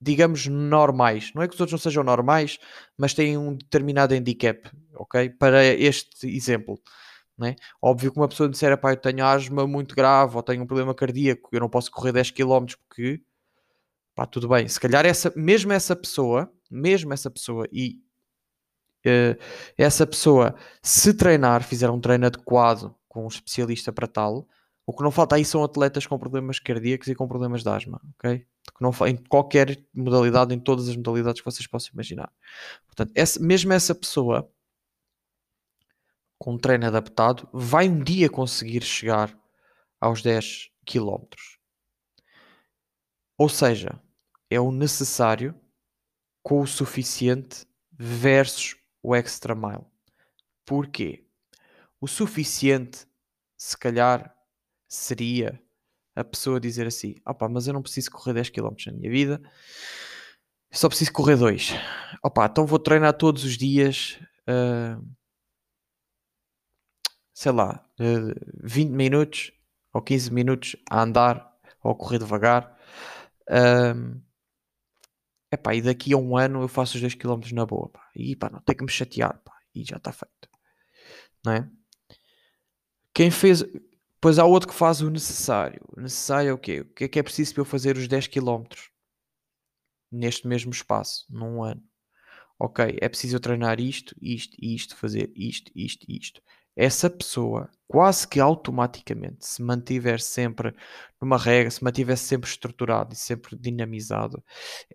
digamos, 0.00 0.46
normais. 0.46 1.32
Não 1.34 1.42
é 1.42 1.48
que 1.48 1.54
os 1.54 1.60
outros 1.60 1.72
não 1.72 1.78
sejam 1.78 2.02
normais, 2.02 2.58
mas 2.96 3.12
têm 3.12 3.36
um 3.36 3.54
determinado 3.54 4.14
handicap, 4.14 4.70
ok? 4.94 5.28
Para 5.30 5.62
este 5.66 6.26
exemplo. 6.28 6.80
É? 7.40 7.54
Óbvio 7.80 8.10
que 8.10 8.18
uma 8.18 8.26
pessoa 8.26 8.48
disser, 8.48 8.76
pá, 8.78 8.92
eu 8.92 8.96
tenho 8.96 9.24
asma 9.24 9.64
muito 9.66 9.94
grave 9.94 10.34
ou 10.36 10.42
tenho 10.42 10.62
um 10.62 10.66
problema 10.66 10.92
cardíaco, 10.92 11.48
eu 11.52 11.60
não 11.60 11.68
posso 11.68 11.88
correr 11.90 12.10
10 12.10 12.32
km 12.32 12.66
porque, 12.88 13.22
pá, 14.14 14.26
tudo 14.26 14.48
bem. 14.48 14.66
Se 14.66 14.80
calhar 14.80 15.06
essa, 15.06 15.32
mesmo 15.36 15.72
essa 15.72 15.94
pessoa, 15.94 16.52
mesmo 16.68 17.12
essa 17.12 17.30
pessoa 17.30 17.68
e 17.72 18.00
uh, 19.06 19.38
essa 19.76 20.04
pessoa, 20.04 20.56
se 20.82 21.14
treinar, 21.14 21.62
fizer 21.62 21.88
um 21.90 22.00
treino 22.00 22.26
adequado 22.26 22.92
com 23.08 23.24
um 23.24 23.28
especialista 23.28 23.92
para 23.92 24.08
tal, 24.08 24.48
o 24.84 24.92
que 24.92 25.02
não 25.02 25.10
falta 25.10 25.36
aí 25.36 25.44
são 25.44 25.62
atletas 25.62 26.06
com 26.06 26.18
problemas 26.18 26.58
cardíacos 26.58 27.08
e 27.08 27.14
com 27.14 27.28
problemas 27.28 27.62
de 27.62 27.68
asma, 27.68 28.00
ok? 28.16 28.38
Que 28.38 28.82
não, 28.82 28.90
em 29.06 29.16
qualquer 29.16 29.78
modalidade, 29.94 30.54
em 30.54 30.58
todas 30.58 30.88
as 30.88 30.96
modalidades 30.96 31.40
que 31.40 31.44
vocês 31.44 31.66
possam 31.66 31.90
imaginar. 31.92 32.32
Portanto, 32.86 33.12
essa, 33.14 33.38
mesmo 33.38 33.72
essa 33.72 33.94
pessoa 33.94 34.50
com 36.38 36.54
um 36.54 36.58
treino 36.58 36.86
adaptado 36.86 37.48
vai 37.52 37.88
um 37.88 38.02
dia 38.02 38.30
conseguir 38.30 38.82
chegar 38.82 39.36
aos 40.00 40.22
10 40.22 40.70
km. 40.86 41.26
Ou 43.36 43.48
seja, 43.48 44.00
é 44.50 44.60
o 44.60 44.72
necessário 44.72 45.54
com 46.42 46.60
o 46.60 46.66
suficiente 46.66 47.66
versus 47.92 48.76
o 49.02 49.14
extra 49.14 49.54
mile. 49.54 49.84
Porquê? 50.64 51.26
O 52.00 52.06
suficiente, 52.06 53.06
se 53.56 53.76
calhar, 53.76 54.34
seria 54.88 55.60
a 56.14 56.24
pessoa 56.24 56.60
dizer 56.60 56.86
assim: 56.86 57.16
opá, 57.26 57.48
mas 57.48 57.66
eu 57.66 57.74
não 57.74 57.82
preciso 57.82 58.10
correr 58.10 58.34
10 58.34 58.50
km 58.50 58.74
na 58.86 58.92
minha 58.92 59.10
vida, 59.10 59.42
só 60.70 60.88
preciso 60.88 61.12
correr 61.12 61.36
2. 61.36 61.72
Opá, 62.22 62.46
então 62.46 62.66
vou 62.66 62.78
treinar 62.78 63.12
todos 63.14 63.44
os 63.44 63.56
dias, 63.56 64.18
uh, 64.48 65.04
sei 67.38 67.52
lá, 67.52 67.88
uh, 68.00 68.30
ah, 68.32 68.52
20 68.64 68.90
minutos 68.90 69.52
ou 69.92 70.02
15 70.02 70.32
minutos 70.32 70.74
a 70.90 71.02
andar 71.02 71.56
ou 71.84 71.92
a 71.92 71.94
correr 71.94 72.18
devagar. 72.18 72.76
Uh, 73.48 74.20
epá, 75.48 75.72
e 75.72 75.80
daqui 75.80 76.12
a 76.12 76.16
um 76.16 76.36
ano 76.36 76.62
eu 76.62 76.66
faço 76.66 76.96
os 76.96 77.00
2 77.00 77.14
km 77.14 77.52
na 77.52 77.64
boa, 77.64 77.90
pá. 77.90 78.10
e 78.16 78.34
pá, 78.34 78.50
não 78.50 78.60
tem 78.60 78.74
que 78.76 78.82
me 78.82 78.90
chatear, 78.90 79.40
pá. 79.44 79.56
e 79.72 79.84
já 79.84 79.98
está 79.98 80.10
feito, 80.10 80.48
não 81.44 81.52
é? 81.52 81.70
Quem 83.14 83.30
fez, 83.30 83.64
pois 84.20 84.40
há 84.40 84.44
outro 84.44 84.68
que 84.68 84.74
faz 84.74 85.00
o 85.00 85.08
necessário. 85.08 85.80
O 85.96 86.00
necessário 86.00 86.50
é 86.50 86.52
o 86.52 86.58
quê? 86.58 86.80
O 86.80 86.86
que 86.86 87.04
é 87.04 87.08
que 87.08 87.18
é 87.20 87.22
preciso 87.22 87.54
para 87.54 87.60
eu 87.60 87.64
fazer 87.64 87.96
os 87.96 88.08
10 88.08 88.26
km 88.26 88.64
neste 90.10 90.48
mesmo 90.48 90.72
espaço, 90.72 91.24
num 91.30 91.62
ano? 91.62 91.84
Ok, 92.58 92.98
é 93.00 93.08
preciso 93.08 93.36
eu 93.36 93.40
treinar 93.40 93.78
isto, 93.78 94.12
isto, 94.20 94.56
isto, 94.60 94.96
fazer 94.96 95.32
isto, 95.36 95.70
isto, 95.76 96.04
isto 96.08 96.42
essa 96.78 97.10
pessoa 97.10 97.68
quase 97.88 98.28
que 98.28 98.38
automaticamente 98.38 99.44
se 99.44 99.60
mantiver 99.60 100.20
sempre 100.20 100.72
numa 101.20 101.36
regra, 101.36 101.68
se 101.72 101.82
mantiver 101.82 102.16
sempre 102.16 102.48
estruturado 102.48 103.14
e 103.14 103.16
sempre 103.16 103.56
dinamizado, 103.56 104.40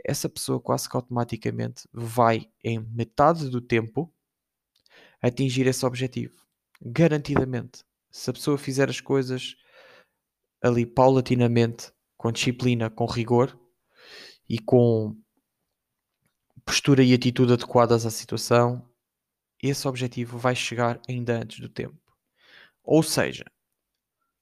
essa 0.05 0.29
pessoa 0.29 0.61
quase 0.61 0.87
que 0.87 0.95
automaticamente 0.95 1.85
vai 1.91 2.49
em 2.63 2.79
metade 2.79 3.49
do 3.49 3.59
tempo 3.59 4.09
atingir 5.21 5.67
esse 5.67 5.85
objetivo. 5.85 6.33
Garantidamente. 6.81 7.83
Se 8.09 8.29
a 8.29 8.33
pessoa 8.33 8.57
fizer 8.57 8.89
as 8.89 9.01
coisas 9.01 9.57
ali 10.61 10.85
paulatinamente, 10.85 11.91
com 12.15 12.31
disciplina, 12.31 12.89
com 12.89 13.05
rigor 13.05 13.59
e 14.47 14.57
com 14.57 15.17
postura 16.63 17.03
e 17.03 17.13
atitude 17.13 17.51
adequadas 17.51 18.05
à 18.05 18.09
situação, 18.09 18.87
esse 19.69 19.87
objetivo 19.87 20.37
vai 20.37 20.55
chegar 20.55 20.99
ainda 21.07 21.37
antes 21.37 21.59
do 21.59 21.69
tempo. 21.69 21.97
Ou 22.83 23.01
seja, 23.01 23.45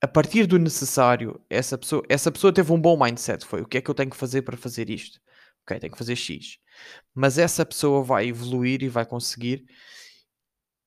a 0.01 0.07
partir 0.07 0.47
do 0.47 0.57
necessário, 0.57 1.39
essa 1.47 1.77
pessoa, 1.77 2.03
essa 2.09 2.31
pessoa 2.31 2.51
teve 2.51 2.71
um 2.71 2.81
bom 2.81 2.97
mindset. 2.97 3.45
Foi 3.45 3.61
o 3.61 3.67
que 3.67 3.77
é 3.77 3.81
que 3.81 3.89
eu 3.89 3.93
tenho 3.93 4.09
que 4.09 4.17
fazer 4.17 4.41
para 4.41 4.57
fazer 4.57 4.89
isto? 4.89 5.21
Ok, 5.63 5.79
tenho 5.79 5.91
que 5.91 5.97
fazer 5.97 6.15
X. 6.15 6.57
Mas 7.13 7.37
essa 7.37 7.63
pessoa 7.63 8.03
vai 8.03 8.27
evoluir 8.27 8.81
e 8.81 8.89
vai 8.89 9.05
conseguir. 9.05 9.65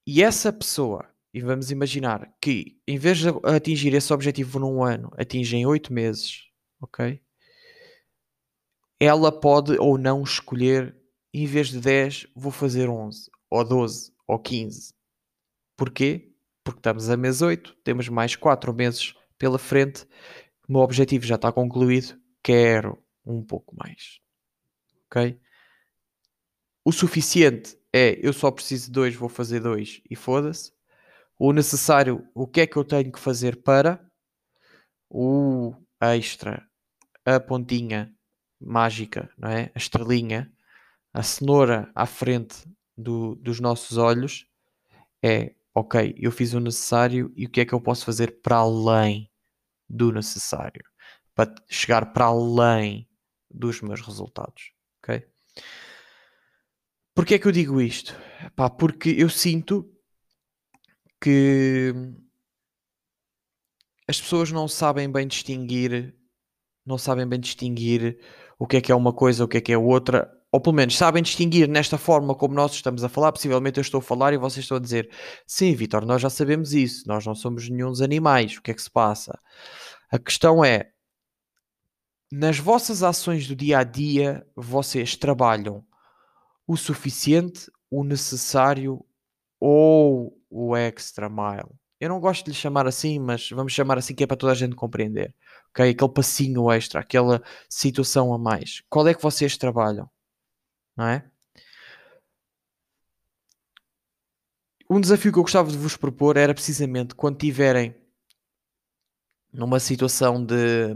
E 0.05 0.21
essa 0.21 0.53
pessoa, 0.53 1.09
e 1.33 1.41
vamos 1.41 1.71
imaginar 1.71 2.29
que 2.41 2.77
em 2.89 2.99
vez 2.99 3.19
de 3.19 3.29
atingir 3.45 3.95
esse 3.95 4.13
objetivo 4.13 4.59
num 4.59 4.83
ano, 4.83 5.13
atinge 5.17 5.57
em 5.57 5.65
8 5.65 5.93
meses, 5.93 6.43
ok? 6.81 7.23
Ela 8.99 9.31
pode 9.31 9.79
ou 9.79 9.97
não 9.97 10.23
escolher, 10.23 10.97
em 11.33 11.47
vez 11.47 11.69
de 11.69 11.81
10, 11.81 12.27
vou 12.35 12.51
fazer 12.51 12.89
11 12.89 13.31
ou 13.49 13.65
12 13.65 14.14
ou 14.27 14.39
15. 14.39 14.95
Porquê? 15.77 16.33
Porque 16.63 16.79
estamos 16.79 17.11
a 17.11 17.17
mês 17.17 17.43
8, 17.43 17.75
temos 17.85 18.09
mais 18.09 18.37
4 18.37 18.73
meses 18.73 19.15
pela 19.37 19.59
frente, 19.59 20.07
o 20.69 20.73
meu 20.73 20.81
objetivo 20.81 21.27
já 21.27 21.35
está 21.35 21.53
concluído, 21.53 22.19
quero 22.43 23.03
um 23.25 23.43
pouco 23.43 23.77
mais. 23.77 24.21
Ok? 25.07 25.39
O 26.85 26.93
suficiente 26.93 27.79
é 27.93 28.19
eu 28.27 28.33
só 28.33 28.51
preciso 28.51 28.87
de 28.87 28.93
2, 28.93 29.15
vou 29.15 29.29
fazer 29.29 29.61
2 29.61 30.03
e 30.09 30.17
foda-se. 30.17 30.73
O 31.39 31.53
necessário, 31.53 32.29
o 32.35 32.47
que 32.47 32.61
é 32.61 32.67
que 32.67 32.77
eu 32.77 32.85
tenho 32.85 33.11
que 33.11 33.19
fazer 33.19 33.63
para? 33.63 34.05
O 35.11 35.75
extra, 36.01 36.69
a 37.25 37.41
pontinha 37.41 38.15
mágica, 38.61 39.31
não 39.37 39.49
é? 39.49 39.71
A 39.75 39.79
estrelinha, 39.79 40.53
a 41.13 41.23
cenoura 41.23 41.91
à 41.95 42.07
frente 42.07 42.67
do, 42.97 43.35
dos 43.37 43.61
nossos 43.61 43.97
olhos 43.97 44.47
é 45.23 45.55
ok, 45.75 46.15
eu 46.19 46.31
fiz 46.31 46.53
o 46.55 46.61
necessário 46.61 47.33
e 47.37 47.47
o 47.47 47.51
que 47.51 47.61
é 47.61 47.65
que 47.65 47.73
eu 47.73 47.81
posso 47.81 48.05
fazer 48.05 48.41
para 48.41 48.57
além 48.57 49.31
do 49.89 50.13
necessário 50.13 50.85
para 51.35 51.53
chegar 51.69 52.13
para 52.13 52.27
além 52.27 53.09
dos 53.51 53.81
meus 53.81 54.01
resultados, 54.01 54.73
ok? 55.03 55.27
Porquê 57.15 57.35
é 57.35 57.39
que 57.39 57.47
eu 57.47 57.53
digo 57.53 57.81
isto? 57.81 58.15
Pá, 58.57 58.71
porque 58.71 59.11
eu 59.11 59.29
sinto 59.29 59.89
que 61.21 61.93
as 64.07 64.21
pessoas 64.21 64.51
não 64.51 64.69
sabem 64.69 65.11
bem 65.11 65.27
distinguir, 65.27 66.15
não 66.85 66.99
sabem 66.99 67.27
bem 67.27 67.41
distinguir 67.41 68.19
o 68.59 68.67
que 68.67 68.77
é 68.77 68.81
que 68.81 68.93
é 68.93 68.95
uma 68.95 69.13
coisa, 69.13 69.45
o 69.45 69.49
que 69.49 69.59
é 69.59 69.61
que 69.61 69.73
é 69.73 69.79
outra, 69.79 70.31
ou 70.55 70.61
pelo 70.61 70.77
menos 70.77 70.97
sabem 70.97 71.21
distinguir 71.21 71.69
nesta 71.69 71.99
forma 71.99 72.33
como 72.33 72.55
nós 72.55 72.73
estamos 72.75 73.03
a 73.03 73.09
falar, 73.09 73.33
possivelmente 73.33 73.77
eu 73.77 73.83
estou 73.83 73.99
a 73.99 74.03
falar 74.03 74.33
e 74.33 74.37
vocês 74.37 74.63
estão 74.65 74.77
a 74.77 74.81
dizer 74.81 75.11
sim, 75.45 75.75
Vitor, 75.75 76.07
nós 76.07 76.23
já 76.23 76.31
sabemos 76.31 76.73
isso, 76.73 77.09
nós 77.09 77.27
não 77.27 77.35
somos 77.35 77.69
nenhum 77.69 77.93
animais, 78.01 78.57
o 78.57 78.63
que 78.63 78.71
é 78.71 78.75
que 78.75 78.81
se 78.81 78.89
passa? 78.89 79.37
A 80.13 80.17
questão 80.17 80.65
é, 80.65 80.93
nas 82.31 82.57
vossas 82.57 83.03
ações 83.03 83.49
do 83.49 83.57
dia 83.57 83.81
a 83.81 83.83
dia, 83.83 84.47
vocês 84.55 85.17
trabalham 85.17 85.85
o 86.69 86.77
suficiente, 86.77 87.69
o 87.91 88.05
necessário 88.05 89.05
ou 89.59 90.41
o 90.49 90.77
extra 90.77 91.29
mile? 91.29 91.75
eu 91.99 92.09
não 92.09 92.21
gosto 92.21 92.45
de 92.45 92.51
lhe 92.53 92.57
chamar 92.57 92.87
assim, 92.87 93.19
mas 93.19 93.51
vamos 93.51 93.73
chamar 93.73 93.99
assim 93.99 94.15
que 94.15 94.23
é 94.23 94.27
para 94.27 94.37
toda 94.37 94.53
a 94.53 94.55
gente 94.55 94.77
compreender. 94.77 95.35
Ok? 95.71 95.91
Aquele 95.91 96.13
passinho 96.13 96.71
extra, 96.71 97.01
aquela 97.01 97.43
situação 97.69 98.33
a 98.33 98.39
mais. 98.39 98.83
Qual 98.89 99.09
é 99.09 99.15
que 99.15 99.23
vocês 99.23 99.57
trabalham? 99.57 100.09
Não 100.97 101.07
é? 101.07 101.29
Um 104.89 105.01
desafio 105.01 105.33
que 105.33 105.39
eu 105.39 105.43
gostava 105.43 105.71
de 105.71 105.79
vos 105.79 105.97
propor 105.97 106.37
era 106.37 106.55
precisamente 106.55 107.15
quando 107.15 107.39
tiverem 107.39 107.95
numa 109.53 109.81
situação 109.81 110.45
de 110.45 110.95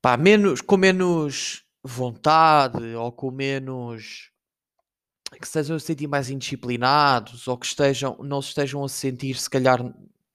pá, 0.00 0.16
menos, 0.16 0.60
com 0.60 0.76
menos 0.76 1.64
vontade 1.82 2.94
ou 2.94 3.12
com 3.12 3.30
menos 3.30 4.30
que 5.38 5.46
estejam 5.46 5.76
a 5.76 5.80
sentir 5.80 6.08
mais 6.08 6.30
indisciplinados 6.30 7.46
ou 7.46 7.56
que 7.56 7.66
estejam, 7.66 8.16
não 8.22 8.42
se 8.42 8.48
estejam 8.48 8.82
a 8.82 8.88
sentir 8.88 9.36
se 9.36 9.48
calhar 9.48 9.78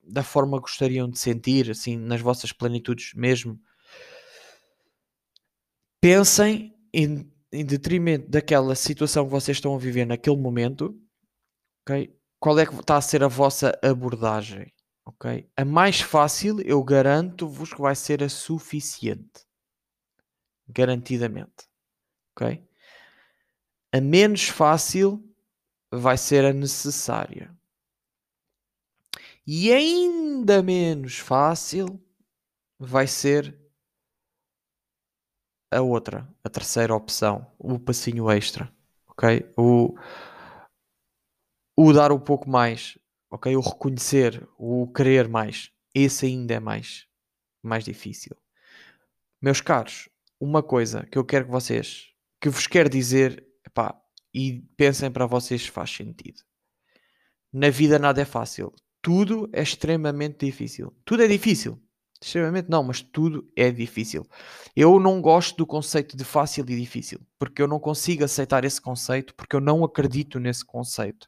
da 0.02 0.24
forma 0.24 0.58
que 0.58 0.62
gostariam 0.62 1.10
de 1.10 1.20
sentir, 1.20 1.72
assim, 1.72 1.98
nas 1.98 2.22
vossas 2.22 2.52
plenitudes 2.52 3.14
mesmo. 3.14 3.60
Pensem 6.00 6.75
em, 6.96 7.32
em 7.52 7.66
detrimento 7.66 8.30
daquela 8.30 8.74
situação 8.76 9.26
que 9.26 9.32
vocês 9.32 9.58
estão 9.58 9.76
a 9.76 9.80
viver 9.80 10.06
naquele 10.06 10.38
momento, 10.38 10.98
ok? 11.82 12.16
Qual 12.40 12.58
é 12.58 12.66
que 12.66 12.74
está 12.74 12.98
a 12.98 13.02
ser 13.02 13.24
a 13.24 13.28
vossa 13.28 13.78
abordagem, 13.84 14.72
ok? 15.06 15.50
A 15.58 15.66
mais 15.66 16.00
fácil, 16.00 16.62
eu 16.62 16.84
garanto-vos 16.84 17.74
que 17.74 17.82
vai 17.82 17.96
ser 17.96 18.24
a 18.24 18.30
suficiente 18.30 19.46
garantidamente. 20.68 21.70
Ok? 22.32 22.68
A 23.92 24.02
menos 24.02 24.48
fácil 24.48 25.24
vai 25.92 26.18
ser 26.18 26.46
a 26.46 26.54
necessária. 26.54 27.56
E 29.48 29.72
ainda 29.72 30.64
menos 30.64 31.20
fácil 31.20 32.04
vai 32.80 33.08
ser 33.08 33.65
a 35.72 35.82
outra, 35.82 36.28
a 36.44 36.50
terceira 36.50 36.96
opção, 36.96 37.46
o 37.58 37.80
passinho 37.80 38.30
extra, 38.30 38.72
ok? 39.08 39.52
O, 39.58 39.96
o 41.76 41.94
dar 41.94 42.12
um 42.12 42.20
pouco 42.20 42.50
mais, 42.50 42.98
ok? 43.30 43.56
O 43.56 43.62
reconhecer, 43.62 44.48
o 44.58 44.88
querer 44.92 45.28
mais, 45.28 45.72
esse 45.94 46.26
ainda 46.26 46.56
é 46.56 46.60
mais, 46.60 47.08
mais 47.62 47.84
difícil. 47.84 48.36
Meus 49.42 49.62
caros, 49.62 50.10
uma 50.40 50.64
coisa 50.64 51.06
que 51.06 51.18
eu 51.18 51.26
quero 51.26 51.46
que 51.46 51.52
vocês, 51.52 52.08
que 52.40 52.50
vos 52.50 52.68
quero 52.68 52.90
dizer, 52.90 53.46
epá, 53.66 54.00
e 54.34 54.62
pensem 54.76 55.12
para 55.12 55.26
vocês 55.26 55.64
se 55.64 55.72
faz 55.72 55.90
sentido. 55.90 56.42
Na 57.52 57.70
vida 57.70 57.98
nada 57.98 58.22
é 58.22 58.26
fácil. 58.26 58.74
Tudo 59.02 59.50
é 59.54 59.62
extremamente 59.62 60.46
difícil. 60.46 60.94
Tudo 61.06 61.24
é 61.24 61.28
difícil. 61.28 61.82
Extremamente 62.22 62.70
não, 62.70 62.84
mas 62.84 63.02
tudo 63.02 63.48
é 63.56 63.70
difícil. 63.72 64.26
Eu 64.76 65.00
não 65.00 65.22
gosto 65.22 65.58
do 65.58 65.68
conceito 65.68 66.18
de 66.18 66.24
fácil 66.24 66.66
e 66.70 66.76
difícil, 66.76 67.20
porque 67.38 67.62
eu 67.62 67.68
não 67.68 67.80
consigo 67.80 68.24
aceitar 68.24 68.64
esse 68.66 68.82
conceito, 68.82 69.36
porque 69.36 69.56
eu 69.56 69.62
não 69.62 69.84
acredito 69.84 70.40
nesse 70.40 70.66
conceito. 70.66 71.28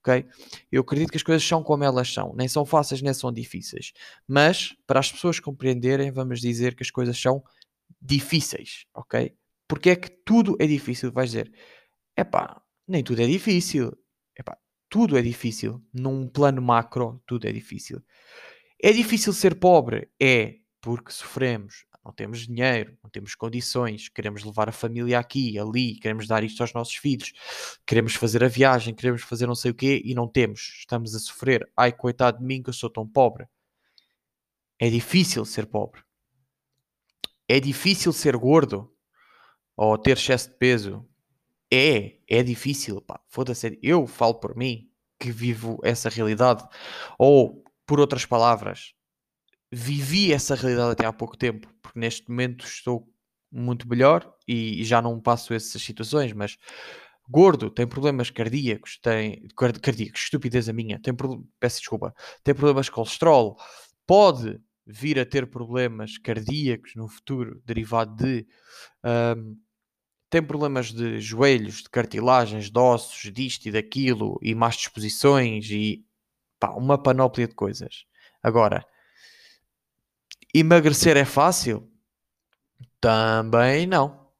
ok? 0.00 0.26
Eu 0.70 0.82
acredito 0.82 1.10
que 1.10 1.16
as 1.16 1.22
coisas 1.22 1.46
são 1.46 1.62
como 1.62 1.84
elas 1.84 2.12
são, 2.12 2.34
nem 2.36 2.48
são 2.48 2.64
fáceis 2.66 3.02
nem 3.02 3.12
são 3.14 3.32
difíceis. 3.32 3.92
Mas, 4.28 4.74
para 4.86 5.00
as 5.00 5.10
pessoas 5.12 5.40
compreenderem, 5.40 6.12
vamos 6.12 6.40
dizer 6.40 6.74
que 6.76 6.82
as 6.82 6.90
coisas 6.90 7.18
são 7.20 7.42
difíceis, 8.00 8.86
ok? 8.94 9.34
Porque 9.68 9.90
é 9.90 9.96
que 9.96 10.10
tudo 10.24 10.56
é 10.60 10.66
difícil? 10.66 11.12
Vais 11.12 11.30
dizer, 11.30 11.52
epá, 12.16 12.62
nem 12.88 13.02
tudo 13.04 13.22
é 13.22 13.26
difícil. 13.26 13.92
Epá, 14.38 14.58
tudo 14.88 15.18
é 15.18 15.22
difícil. 15.22 15.82
Num 15.92 16.28
plano 16.28 16.62
macro, 16.62 17.22
tudo 17.26 17.48
é 17.48 17.52
difícil. 17.52 18.02
É 18.82 18.92
difícil 18.92 19.32
ser 19.32 19.54
pobre? 19.56 20.08
É, 20.20 20.56
porque 20.80 21.10
sofremos. 21.12 21.84
Não 22.04 22.12
temos 22.12 22.46
dinheiro, 22.46 22.96
não 23.02 23.10
temos 23.10 23.34
condições, 23.34 24.08
queremos 24.08 24.44
levar 24.44 24.68
a 24.68 24.72
família 24.72 25.18
aqui, 25.18 25.58
ali, 25.58 25.96
queremos 25.98 26.28
dar 26.28 26.44
isto 26.44 26.60
aos 26.60 26.72
nossos 26.72 26.94
filhos, 26.94 27.32
queremos 27.84 28.14
fazer 28.14 28.44
a 28.44 28.48
viagem, 28.48 28.94
queremos 28.94 29.22
fazer 29.22 29.44
não 29.48 29.56
sei 29.56 29.72
o 29.72 29.74
quê 29.74 30.00
e 30.04 30.14
não 30.14 30.28
temos. 30.28 30.76
Estamos 30.78 31.16
a 31.16 31.18
sofrer. 31.18 31.68
Ai, 31.76 31.90
coitado 31.90 32.38
de 32.38 32.44
mim 32.44 32.62
que 32.62 32.68
eu 32.68 32.74
sou 32.74 32.88
tão 32.88 33.08
pobre. 33.08 33.48
É 34.78 34.88
difícil 34.88 35.44
ser 35.44 35.66
pobre. 35.66 36.00
É 37.48 37.58
difícil 37.58 38.12
ser 38.12 38.36
gordo 38.36 38.92
ou 39.76 39.98
ter 39.98 40.16
excesso 40.16 40.50
de 40.50 40.56
peso? 40.56 41.08
É, 41.72 42.18
é 42.28 42.42
difícil, 42.42 43.00
pá. 43.00 43.20
Foda-se. 43.28 43.78
Eu 43.82 44.06
falo 44.06 44.34
por 44.34 44.56
mim 44.56 44.88
que 45.18 45.30
vivo 45.30 45.78
essa 45.82 46.08
realidade. 46.08 46.64
Ou, 47.18 47.64
por 47.86 48.00
outras 48.00 48.26
palavras, 48.26 48.92
vivi 49.70 50.32
essa 50.32 50.54
realidade 50.54 50.92
até 50.92 51.06
há 51.06 51.12
pouco 51.12 51.36
tempo, 51.36 51.68
porque 51.82 51.98
neste 51.98 52.28
momento 52.28 52.64
estou 52.66 53.08
muito 53.50 53.88
melhor 53.88 54.30
e 54.46 54.84
já 54.84 55.00
não 55.00 55.20
passo 55.20 55.54
essas 55.54 55.82
situações, 55.82 56.32
mas 56.32 56.56
gordo, 57.28 57.70
tem 57.70 57.86
problemas 57.86 58.30
cardíacos, 58.30 58.98
tem 58.98 59.48
cardíacos, 59.56 60.22
estupidez 60.22 60.68
a 60.68 60.72
minha, 60.72 61.00
tem 61.00 61.14
peço 61.58 61.80
desculpa, 61.80 62.14
tem 62.44 62.54
problemas 62.54 62.86
de 62.86 62.92
colesterol, 62.92 63.56
pode 64.06 64.60
vir 64.86 65.18
a 65.18 65.26
ter 65.26 65.48
problemas 65.50 66.16
cardíacos 66.18 66.94
no 66.94 67.08
futuro, 67.08 67.60
derivado 67.64 68.14
de. 68.14 68.46
Um, 69.04 69.56
tem 70.28 70.42
problemas 70.42 70.92
de 70.92 71.20
joelhos, 71.20 71.82
de 71.82 71.88
cartilagens, 71.88 72.70
de 72.70 72.78
ossos, 72.78 73.32
disto 73.32 73.66
e 73.66 73.72
daquilo, 73.72 74.38
e 74.42 74.54
más 74.54 74.76
disposições, 74.76 75.70
e 75.70 76.04
pá, 76.58 76.70
uma 76.70 77.00
panóplia 77.00 77.46
de 77.48 77.54
coisas. 77.54 78.06
Agora, 78.42 78.86
emagrecer 80.54 81.16
é 81.16 81.24
fácil? 81.24 81.90
Também 83.00 83.86
não. 83.86 84.30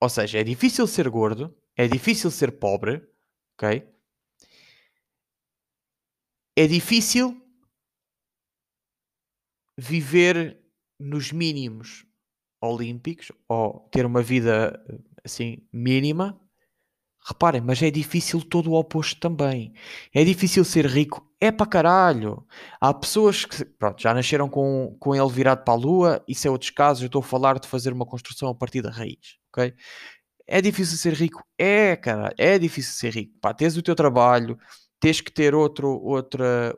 Ou 0.00 0.08
seja, 0.08 0.40
é 0.40 0.44
difícil 0.44 0.86
ser 0.86 1.08
gordo, 1.08 1.56
é 1.76 1.88
difícil 1.88 2.30
ser 2.30 2.52
pobre, 2.58 3.02
ok? 3.54 3.88
É 6.56 6.66
difícil 6.66 7.40
viver 9.76 10.60
nos 10.98 11.32
mínimos 11.32 12.06
olímpicos 12.60 13.32
ou 13.48 13.88
ter 13.90 14.06
uma 14.06 14.22
vida 14.22 14.80
assim 15.24 15.66
mínima. 15.72 16.40
Reparem, 17.26 17.62
mas 17.62 17.82
é 17.82 17.90
difícil 17.90 18.42
todo 18.42 18.70
o 18.70 18.74
oposto 18.74 19.18
também. 19.18 19.72
É 20.12 20.22
difícil 20.22 20.64
ser 20.64 20.86
rico, 20.86 21.33
é 21.46 21.52
para 21.52 21.66
caralho. 21.66 22.46
Há 22.80 22.94
pessoas 22.94 23.44
que 23.44 23.64
pronto, 23.64 24.00
já 24.00 24.14
nasceram 24.14 24.48
com, 24.48 24.96
com 24.98 25.14
ele 25.14 25.30
virado 25.30 25.62
para 25.62 25.74
a 25.74 25.76
lua, 25.76 26.24
isso 26.26 26.48
é 26.48 26.50
outros 26.50 26.70
casos. 26.70 27.02
Eu 27.02 27.06
estou 27.06 27.20
a 27.20 27.24
falar 27.24 27.58
de 27.58 27.68
fazer 27.68 27.92
uma 27.92 28.06
construção 28.06 28.48
a 28.48 28.54
partir 28.54 28.80
da 28.80 28.90
raiz, 28.90 29.36
ok? 29.52 29.74
É 30.46 30.60
difícil 30.60 30.96
ser 30.96 31.12
rico? 31.12 31.42
É, 31.58 31.96
cara, 31.96 32.34
é 32.38 32.58
difícil 32.58 32.92
ser 32.94 33.14
rico. 33.14 33.32
Pá, 33.40 33.52
tens 33.52 33.76
o 33.76 33.82
teu 33.82 33.94
trabalho, 33.94 34.58
tens 34.98 35.20
que 35.20 35.30
ter 35.30 35.54
outro, 35.54 36.00
outra, 36.02 36.74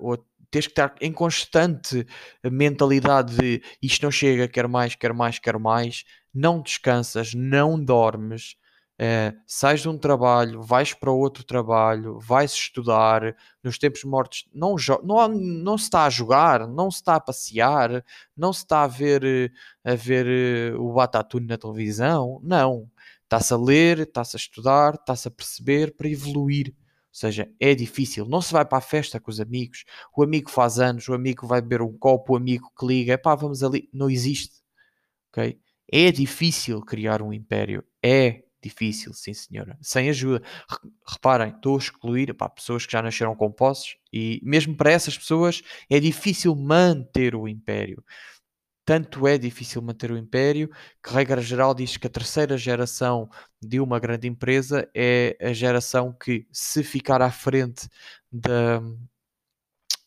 tens 0.51 0.67
que 0.67 0.73
estar 0.73 0.95
em 1.01 1.13
constante 1.13 2.05
mentalidade 2.45 3.37
de 3.37 3.63
isto 3.81 4.03
não 4.03 4.11
chega, 4.11 4.49
quero 4.49 4.69
mais, 4.69 4.95
quero 4.95 5.15
mais, 5.15 5.39
quero 5.39 5.61
mais, 5.61 6.05
não 6.35 6.61
descansas, 6.61 7.35
não 7.35 7.83
dormes, 7.83 8.57
é, 8.99 9.35
sais 9.47 9.83
de 9.83 9.89
um 9.89 9.99
trabalho, 9.99 10.63
vais 10.63 10.95
para 10.95 11.11
outro 11.11 11.45
trabalho, 11.45 12.19
vais 12.19 12.53
estudar, 12.53 13.37
nos 13.63 13.79
tempos 13.79 14.05
mortos 14.05 14.49
não, 14.55 14.77
não, 15.03 15.29
não 15.29 15.77
se 15.77 15.85
está 15.85 16.05
a 16.07 16.11
jogar, 16.11 16.67
não 16.67 16.91
se 16.91 16.99
está 16.99 17.17
a 17.17 17.21
passear, 17.21 18.05
não 18.37 18.53
se 18.53 18.61
está 18.61 18.83
a 18.85 18.87
ver, 18.87 19.53
a 19.85 19.95
ver 19.95 20.27
eh, 20.27 20.75
o 20.77 20.93
Batatune 20.95 21.47
na 21.47 21.59
televisão, 21.59 22.41
não. 22.43 22.91
Está-se 23.25 23.53
a 23.53 23.57
ler, 23.57 23.99
está-se 24.01 24.37
a 24.37 24.39
estudar, 24.39 24.95
está-se 24.95 25.29
a 25.29 25.31
perceber 25.31 25.95
para 25.97 26.09
evoluir 26.09 26.75
seja, 27.17 27.51
é 27.59 27.75
difícil. 27.75 28.27
Não 28.27 28.43
se 28.43 28.53
vai 28.53 28.65
para 28.65 28.77
a 28.79 28.81
festa 28.83 29.19
com 29.19 29.31
os 29.31 29.41
amigos. 29.41 29.85
O 30.15 30.23
amigo 30.23 30.51
faz 30.51 30.79
anos, 30.79 31.09
o 31.09 31.15
amigo 31.15 31.47
vai 31.47 31.63
beber 31.63 31.81
um 31.81 31.97
copo, 31.97 32.35
o 32.35 32.37
amigo 32.37 32.71
que 32.79 32.87
liga, 32.87 33.17
pá, 33.17 33.35
vamos 33.35 33.63
ali. 33.63 33.89
Não 33.93 34.11
existe. 34.11 34.63
Ok? 35.31 35.59
É 35.91 36.13
difícil 36.13 36.81
criar 36.83 37.23
um 37.23 37.33
império. 37.33 37.83
É 38.03 38.43
difícil, 38.69 39.13
sim 39.15 39.35
senhora. 39.35 39.79
Sem 39.81 40.09
ajuda. 40.09 40.43
Reparem, 41.07 41.51
estou 41.51 41.77
a 41.77 41.79
excluir 41.79 42.35
pá, 42.35 42.49
pessoas 42.49 42.85
que 42.87 42.93
já 42.93 43.03
nasceram 43.03 43.35
com 43.35 43.51
posses 43.51 43.97
e 44.13 44.41
mesmo 44.43 44.77
para 44.77 44.91
essas 44.91 45.17
pessoas 45.17 45.63
é 45.89 46.01
difícil 46.01 46.55
manter 46.55 47.35
o 47.35 47.49
império. 47.49 48.03
Tanto 48.85 49.27
é 49.27 49.37
difícil 49.37 49.83
manter 49.83 50.13
o 50.13 50.17
império 50.17 50.71
que, 51.03 51.13
regra 51.13 51.43
geral, 51.43 51.75
diz 51.75 51.97
que 51.97 52.07
a 52.07 52.11
terceira 52.11 52.57
geração 52.57 53.29
de 53.61 53.81
uma 53.81 53.99
grande 53.99 54.29
empresa 54.29 54.89
é 54.95 55.37
a 55.41 55.53
geração 55.53 56.13
que, 56.13 56.47
se 56.53 56.85
ficar 56.85 57.21
à 57.21 57.31
frente 57.33 57.89
da, 58.31 58.81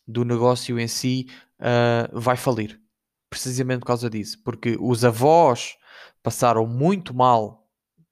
do 0.06 0.24
negócio 0.24 0.80
em 0.80 0.88
si, 0.88 1.26
uh, 1.60 2.18
vai 2.18 2.38
falir. 2.38 2.80
Precisamente 3.28 3.80
por 3.80 3.86
causa 3.86 4.08
disso. 4.08 4.42
Porque 4.42 4.78
os 4.80 5.04
avós 5.04 5.76
passaram 6.22 6.66
muito 6.66 7.14
mal, 7.14 7.59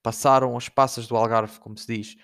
passaram 0.02 0.56
as 0.56 0.68
passas 0.68 1.06
do 1.06 1.16
Algarve, 1.16 1.58
como 1.58 1.76
se 1.76 1.96
diz, 1.96 2.16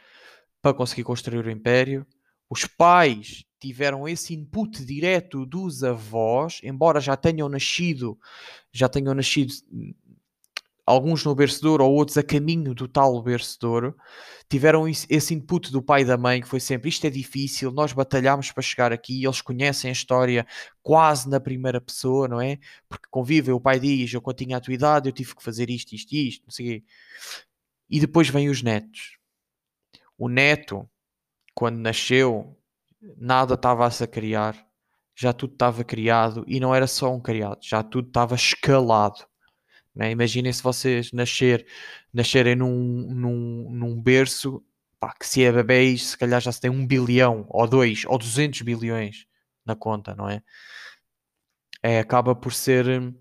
para 0.63 0.75
conseguir 0.75 1.05
construir 1.05 1.45
o 1.45 1.51
império. 1.51 2.07
Os 2.49 2.65
pais 2.65 3.45
tiveram 3.61 4.07
esse 4.07 4.35
input 4.35 4.85
direto 4.85 5.47
dos 5.47 5.83
avós, 5.83 6.61
embora 6.63 7.01
já 7.01 7.17
tenham 7.17 7.49
nascido, 7.49 8.19
já 8.73 8.89
tenham 8.89 9.15
nascido 9.15 9.53
alguns 10.87 11.25
no 11.25 11.35
bercedouro 11.35 11.85
ou 11.85 11.95
outros 11.95 12.19
a 12.19 12.23
caminho 12.23 12.75
do 12.75 12.87
tal 12.87 13.23
bercedouro, 13.23 13.97
tiveram 14.49 14.87
esse 14.87 15.35
input 15.35 15.73
do 15.73 15.83
pai 15.83 16.03
e 16.03 16.05
da 16.05 16.17
mãe, 16.17 16.43
que 16.43 16.49
foi 16.49 16.61
sempre 16.61 16.91
isto 16.91 17.07
é 17.07 17.11
difícil, 17.11 17.73
nós 17.73 17.93
batalhámos 17.93 18.53
para 18.53 18.63
chegar 18.63 18.93
aqui, 18.93 19.25
eles 19.25 19.41
conhecem 19.41 19.89
a 19.89 19.93
história 19.93 20.47
quase 20.83 21.29
na 21.29 21.41
primeira 21.41 21.81
pessoa, 21.81 22.29
não 22.29 22.41
é? 22.41 22.59
Porque 22.89 23.07
convivem, 23.11 23.55
o 23.55 23.61
pai 23.61 23.81
diz, 23.81 24.13
eu 24.13 24.21
quando 24.21 24.37
tinha 24.37 24.59
a 24.59 24.61
tua 24.61 24.75
idade, 24.75 25.09
eu 25.09 25.13
tive 25.13 25.35
que 25.35 25.43
fazer 25.43 25.71
isto, 25.71 25.95
isto, 25.95 26.13
isto, 26.13 26.43
não 26.45 26.51
sei 26.51 26.67
o 26.67 26.69
quê. 26.69 26.85
E 27.89 28.01
depois 28.01 28.29
vêm 28.29 28.49
os 28.49 28.63
netos. 28.63 29.19
O 30.17 30.29
neto, 30.29 30.89
quando 31.55 31.77
nasceu, 31.77 32.57
nada 33.17 33.55
estava 33.55 33.87
a 33.87 33.91
se 33.91 34.07
criar, 34.07 34.57
já 35.15 35.33
tudo 35.33 35.53
estava 35.53 35.85
criado 35.85 36.45
e 36.47 36.59
não 36.59 36.75
era 36.75 36.87
só 36.87 37.13
um 37.13 37.21
criado, 37.21 37.59
já 37.63 37.83
tudo 37.83 38.09
estava 38.09 38.35
escalado. 38.35 39.25
Né? 39.95 40.11
Imaginem 40.11 40.53
se 40.53 40.63
vocês 40.63 41.13
nascer, 41.13 41.67
nascerem 42.13 42.57
num, 42.57 43.07
num, 43.15 43.71
num 43.71 44.03
berço 44.03 44.65
pá, 44.99 45.15
que 45.15 45.27
se 45.27 45.45
é 45.45 45.53
bebês, 45.53 46.09
se 46.09 46.19
calhar 46.19 46.41
já 46.41 46.51
se 46.51 46.61
tem 46.61 46.71
um 46.71 46.87
bilhão, 46.87 47.47
ou 47.49 47.67
dois, 47.69 48.05
ou 48.07 48.19
200 48.19 48.63
bilhões 48.63 49.27
na 49.65 49.77
conta, 49.77 50.15
não 50.15 50.29
é? 50.29 50.43
é 51.83 52.01
acaba 52.01 52.35
por 52.35 52.53
ser 52.53 53.15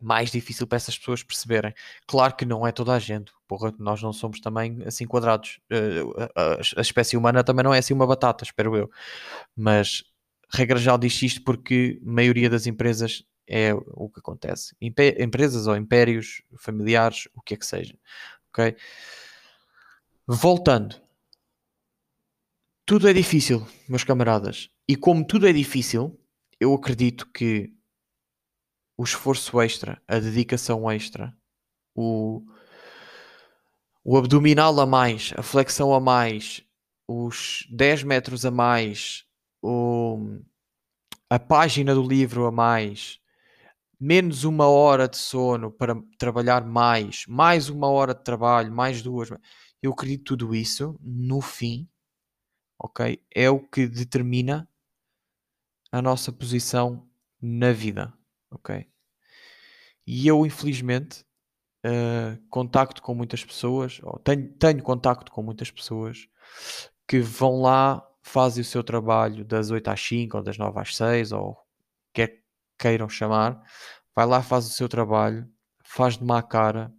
mais 0.00 0.30
difícil 0.30 0.66
para 0.66 0.76
essas 0.76 0.98
pessoas 0.98 1.22
perceberem. 1.22 1.74
Claro 2.06 2.36
que 2.36 2.44
não 2.44 2.66
é 2.66 2.72
toda 2.72 2.92
a 2.94 2.98
gente, 2.98 3.32
porra, 3.50 3.74
nós 3.80 4.00
não 4.00 4.12
somos 4.12 4.38
também 4.38 4.80
assim 4.86 5.08
quadrados. 5.08 5.58
Uh, 5.68 6.30
a, 6.76 6.80
espécie 6.80 7.16
humana 7.16 7.42
também 7.42 7.64
não 7.64 7.74
é 7.74 7.78
assim 7.78 7.92
uma 7.92 8.06
batata, 8.06 8.44
espero 8.44 8.76
eu. 8.76 8.88
Mas 9.56 10.04
regra 10.54 10.78
já 10.78 10.96
diz 10.96 11.20
isto 11.20 11.42
porque 11.42 12.00
a 12.00 12.08
maioria 12.08 12.48
das 12.48 12.68
empresas 12.68 13.24
é 13.48 13.74
o 13.74 14.08
que 14.08 14.20
acontece. 14.20 14.76
Empresas 14.80 15.66
ou 15.66 15.76
impérios 15.76 16.42
familiares, 16.58 17.26
o 17.34 17.42
que 17.42 17.54
é 17.54 17.56
que 17.56 17.66
seja. 17.66 17.98
Ok? 18.50 18.76
Voltando. 20.28 20.94
Tudo 22.86 23.08
é 23.08 23.12
difícil, 23.12 23.66
meus 23.88 24.04
camaradas. 24.04 24.70
E 24.86 24.94
como 24.94 25.26
tudo 25.26 25.48
é 25.48 25.52
difícil, 25.52 26.16
eu 26.60 26.72
acredito 26.72 27.28
que 27.32 27.74
o 28.96 29.02
esforço 29.02 29.60
extra, 29.60 30.00
a 30.06 30.20
dedicação 30.20 30.88
extra, 30.88 31.36
o, 31.96 32.44
o 34.12 34.16
abdominal 34.16 34.80
a 34.80 34.84
mais, 34.84 35.32
a 35.36 35.42
flexão 35.42 35.94
a 35.94 36.00
mais, 36.00 36.64
os 37.06 37.64
10 37.70 38.02
metros 38.02 38.44
a 38.44 38.50
mais, 38.50 39.24
o, 39.62 40.40
a 41.30 41.38
página 41.38 41.94
do 41.94 42.02
livro 42.02 42.44
a 42.44 42.50
mais, 42.50 43.20
menos 44.00 44.42
uma 44.42 44.66
hora 44.66 45.06
de 45.06 45.16
sono 45.16 45.70
para 45.70 45.94
trabalhar 46.18 46.66
mais, 46.66 47.24
mais 47.28 47.68
uma 47.68 47.88
hora 47.88 48.12
de 48.12 48.24
trabalho, 48.24 48.72
mais 48.72 49.00
duas. 49.00 49.28
Eu 49.80 49.92
acredito 49.92 50.36
tudo 50.36 50.56
isso, 50.56 50.98
no 51.00 51.40
fim, 51.40 51.88
ok? 52.80 53.24
É 53.32 53.48
o 53.48 53.60
que 53.60 53.86
determina 53.86 54.68
a 55.92 56.02
nossa 56.02 56.32
posição 56.32 57.08
na 57.40 57.70
vida, 57.70 58.12
ok? 58.50 58.90
E 60.04 60.26
eu, 60.26 60.44
infelizmente, 60.44 61.24
uh, 61.86 62.38
contacto 62.48 63.02
com 63.02 63.14
muitas 63.14 63.44
pessoas, 63.44 64.00
ou 64.02 64.18
tenho, 64.18 64.52
tenho 64.54 64.82
contacto 64.82 65.30
com 65.32 65.42
muitas 65.42 65.70
pessoas 65.70 66.28
que 67.06 67.20
vão 67.20 67.62
lá, 67.62 68.06
fazem 68.22 68.62
o 68.62 68.64
seu 68.64 68.84
trabalho 68.84 69.44
das 69.44 69.70
8 69.70 69.88
às 69.88 70.00
5, 70.00 70.36
ou 70.36 70.42
das 70.42 70.58
9 70.58 70.80
às 70.80 70.96
6, 70.96 71.32
ou 71.32 71.56
quer 72.12 72.42
queiram 72.78 73.08
chamar, 73.08 73.62
vai 74.14 74.26
lá, 74.26 74.42
faz 74.42 74.66
o 74.66 74.70
seu 74.70 74.88
trabalho, 74.88 75.48
faz 75.84 76.16
de 76.16 76.24
má 76.24 76.42
cara, 76.42 76.92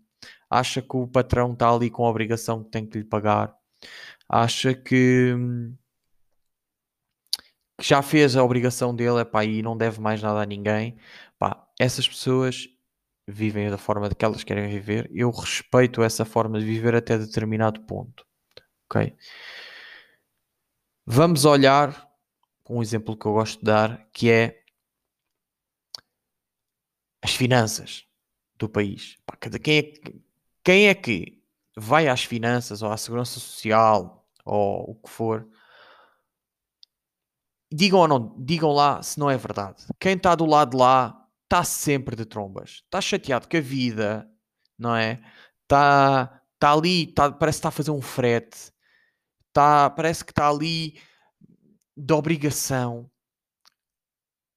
acha 0.49 0.81
que 0.81 0.95
o 0.95 1.07
patrão 1.07 1.53
está 1.53 1.73
ali 1.73 1.89
com 1.89 2.05
a 2.05 2.09
obrigação 2.09 2.63
que 2.63 2.69
tem 2.69 2.85
que 2.85 2.99
lhe 2.99 3.03
pagar, 3.03 3.55
acha 4.29 4.73
que, 4.73 5.35
que 7.77 7.87
já 7.87 8.01
fez 8.01 8.35
a 8.35 8.43
obrigação 8.43 8.95
dele 8.95 9.21
epá, 9.21 9.43
e 9.43 9.61
não 9.61 9.77
deve 9.77 9.99
mais 9.99 10.21
nada 10.21 10.41
a 10.41 10.45
ninguém. 10.45 10.97
Essas 11.79 12.07
pessoas 12.07 12.67
vivem 13.27 13.69
da 13.69 13.77
forma 13.77 14.09
que 14.09 14.25
elas 14.25 14.43
querem 14.43 14.67
viver. 14.69 15.09
Eu 15.13 15.29
respeito 15.31 16.01
essa 16.01 16.25
forma 16.25 16.59
de 16.59 16.65
viver 16.65 16.95
até 16.95 17.17
determinado 17.17 17.81
ponto. 17.81 18.25
Ok? 18.85 19.15
Vamos 21.05 21.45
olhar 21.45 22.09
um 22.69 22.81
exemplo 22.81 23.17
que 23.17 23.25
eu 23.25 23.33
gosto 23.33 23.59
de 23.59 23.65
dar, 23.65 24.07
que 24.13 24.31
é 24.31 24.63
as 27.21 27.33
finanças 27.33 28.05
do 28.55 28.69
país. 28.69 29.17
Quem, 29.61 29.77
é, 29.79 29.91
quem 30.63 30.87
é 30.87 30.95
que 30.95 31.43
vai 31.75 32.07
às 32.07 32.23
finanças 32.23 32.81
ou 32.81 32.91
à 32.91 32.97
segurança 32.97 33.39
social 33.39 34.25
ou 34.45 34.91
o 34.91 34.95
que 34.95 35.09
for? 35.09 35.47
Digam 37.71 37.99
ou 37.99 38.07
não, 38.07 38.35
digam 38.37 38.71
lá 38.71 39.01
se 39.01 39.19
não 39.19 39.29
é 39.29 39.37
verdade. 39.37 39.85
Quem 39.99 40.15
está 40.15 40.35
do 40.35 40.45
lado 40.45 40.71
de 40.71 40.77
lá 40.77 41.20
está 41.51 41.65
sempre 41.65 42.15
de 42.15 42.25
trombas. 42.25 42.81
Está 42.85 43.01
chateado 43.01 43.49
com 43.49 43.57
a 43.57 43.59
vida, 43.61 44.31
não 44.79 44.95
é? 44.95 45.21
Está 45.63 46.41
tá 46.57 46.71
ali, 46.71 47.07
tá, 47.07 47.29
parece 47.29 47.57
que 47.57 47.59
está 47.59 47.69
a 47.69 47.73
fazer 47.73 47.91
um 47.91 48.01
frete. 48.01 48.71
Tá, 49.51 49.89
parece 49.89 50.23
que 50.23 50.31
está 50.31 50.49
ali 50.49 50.97
de 51.97 52.13
obrigação. 52.13 53.11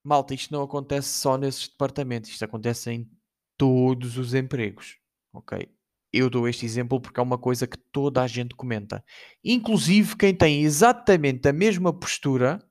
Malta, 0.04 0.34
isto 0.34 0.52
não 0.52 0.62
acontece 0.62 1.08
só 1.08 1.36
nesses 1.36 1.66
departamentos, 1.66 2.30
isto 2.30 2.44
acontece 2.44 2.92
em 2.92 3.10
todos 3.58 4.16
os 4.16 4.32
empregos, 4.32 4.98
ok? 5.32 5.68
Eu 6.12 6.30
dou 6.30 6.46
este 6.46 6.64
exemplo 6.64 7.00
porque 7.00 7.18
é 7.18 7.22
uma 7.22 7.38
coisa 7.38 7.66
que 7.66 7.78
toda 7.90 8.22
a 8.22 8.26
gente 8.26 8.54
comenta, 8.54 9.04
inclusive 9.42 10.16
quem 10.16 10.34
tem 10.34 10.62
exatamente 10.62 11.48
a 11.48 11.52
mesma 11.52 11.92
postura 11.92 12.62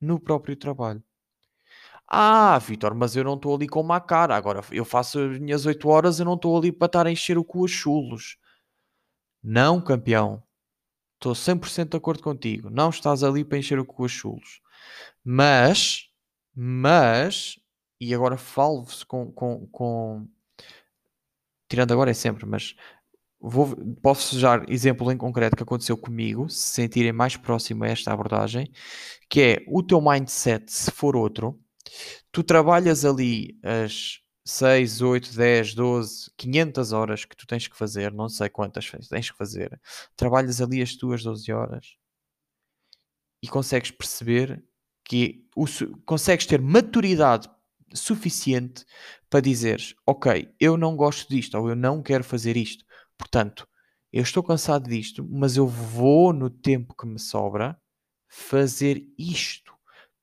no 0.00 0.18
próprio 0.18 0.56
trabalho. 0.56 1.04
Ah, 2.08 2.58
Vitor, 2.58 2.94
mas 2.94 3.14
eu 3.16 3.24
não 3.24 3.34
estou 3.34 3.54
ali 3.54 3.68
com 3.68 3.80
uma 3.80 4.00
cara. 4.00 4.34
Agora 4.34 4.62
eu 4.72 4.84
faço 4.84 5.18
as 5.20 5.38
minhas 5.38 5.66
8 5.66 5.88
horas, 5.88 6.18
eu 6.18 6.24
não 6.24 6.34
estou 6.34 6.56
ali 6.56 6.72
para 6.72 6.86
estar 6.86 7.06
a 7.06 7.12
encher 7.12 7.36
o 7.38 7.44
cu 7.44 7.66
a 7.66 7.68
chulos. 7.68 8.38
Não, 9.42 9.80
campeão. 9.80 10.42
Estou 11.16 11.34
100% 11.34 11.90
de 11.90 11.96
acordo 11.96 12.22
contigo. 12.22 12.70
Não 12.70 12.90
estás 12.90 13.22
ali 13.22 13.44
para 13.44 13.58
encher 13.58 13.78
o 13.78 13.84
cu 13.84 14.04
a 14.06 14.08
chulos. 14.08 14.60
Mas, 15.24 16.08
mas, 16.54 17.58
e 18.00 18.14
agora 18.14 18.38
falo-vos 18.38 19.04
com, 19.04 19.30
com, 19.32 19.66
com, 19.68 20.28
Tirando 21.68 21.92
agora 21.92 22.10
é 22.10 22.14
sempre, 22.14 22.46
mas 22.46 22.74
vou, 23.40 23.76
posso 24.02 24.36
usar 24.36 24.68
exemplo 24.70 25.12
em 25.12 25.16
concreto 25.16 25.56
que 25.56 25.62
aconteceu 25.62 25.96
comigo, 25.98 26.48
se 26.48 26.68
sentirem 26.72 27.12
mais 27.12 27.36
próximo 27.36 27.84
a 27.84 27.88
esta 27.88 28.12
abordagem, 28.12 28.72
que 29.28 29.40
é 29.42 29.64
o 29.68 29.82
teu 29.82 30.00
mindset, 30.00 30.72
se 30.72 30.90
for 30.90 31.14
outro, 31.14 31.58
tu 32.32 32.42
trabalhas 32.42 33.04
ali 33.04 33.58
as 33.62 34.20
6, 34.44 35.02
8, 35.02 35.36
10, 35.36 35.74
12, 35.74 36.30
500 36.36 36.92
horas 36.92 37.24
que 37.24 37.36
tu 37.36 37.46
tens 37.46 37.68
que 37.68 37.76
fazer, 37.76 38.12
não 38.12 38.28
sei 38.28 38.48
quantas 38.48 38.90
tens 39.08 39.30
que 39.30 39.36
fazer, 39.36 39.80
trabalhas 40.16 40.60
ali 40.60 40.80
as 40.80 40.94
tuas 40.94 41.22
12 41.22 41.52
horas 41.52 41.96
e 43.42 43.48
consegues 43.48 43.90
perceber 43.90 44.64
que 45.04 45.46
o, 45.56 45.66
consegues 46.04 46.46
ter 46.46 46.60
maturidade 46.60 47.48
suficiente 47.94 48.84
para 49.30 49.40
dizeres, 49.40 49.94
ok, 50.06 50.50
eu 50.60 50.76
não 50.76 50.96
gosto 50.96 51.28
disto 51.28 51.56
ou 51.58 51.68
eu 51.68 51.76
não 51.76 52.02
quero 52.02 52.24
fazer 52.24 52.56
isto. 52.56 52.84
Portanto, 53.16 53.66
eu 54.12 54.22
estou 54.22 54.42
cansado 54.42 54.88
disto, 54.88 55.26
mas 55.30 55.56
eu 55.56 55.66
vou 55.66 56.32
no 56.32 56.48
tempo 56.48 56.94
que 56.94 57.06
me 57.06 57.18
sobra 57.18 57.78
fazer 58.28 59.06
isto 59.18 59.77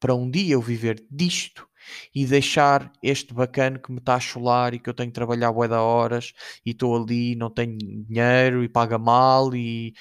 para 0.05 0.13
um 0.13 0.29
dia 0.29 0.53
eu 0.53 0.61
viver 0.61 1.03
disto 1.09 1.67
e 2.13 2.27
deixar 2.27 2.93
este 3.01 3.33
bacana 3.33 3.79
que 3.79 3.91
me 3.91 3.97
está 3.97 4.13
a 4.13 4.19
chular 4.19 4.71
e 4.75 4.79
que 4.79 4.87
eu 4.87 4.93
tenho 4.93 5.09
que 5.09 5.15
trabalhar 5.15 5.51
bué 5.51 5.67
da 5.67 5.81
horas 5.81 6.31
e 6.63 6.69
estou 6.69 6.95
ali, 6.95 7.35
não 7.35 7.49
tenho 7.49 7.75
dinheiro 7.75 8.63
e 8.63 8.69
paga 8.69 8.99
mal 8.99 9.55
e 9.55 9.95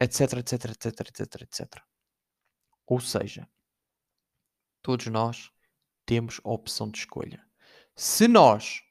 etc, 0.00 0.34
etc, 0.34 0.66
etc, 0.66 1.00
etc, 1.00 1.42
etc. 1.42 1.82
Ou 2.86 3.00
seja, 3.00 3.48
todos 4.80 5.06
nós 5.08 5.50
temos 6.06 6.40
a 6.44 6.50
opção 6.52 6.88
de 6.88 6.98
escolha. 6.98 7.44
Se 7.96 8.28
nós 8.28 8.82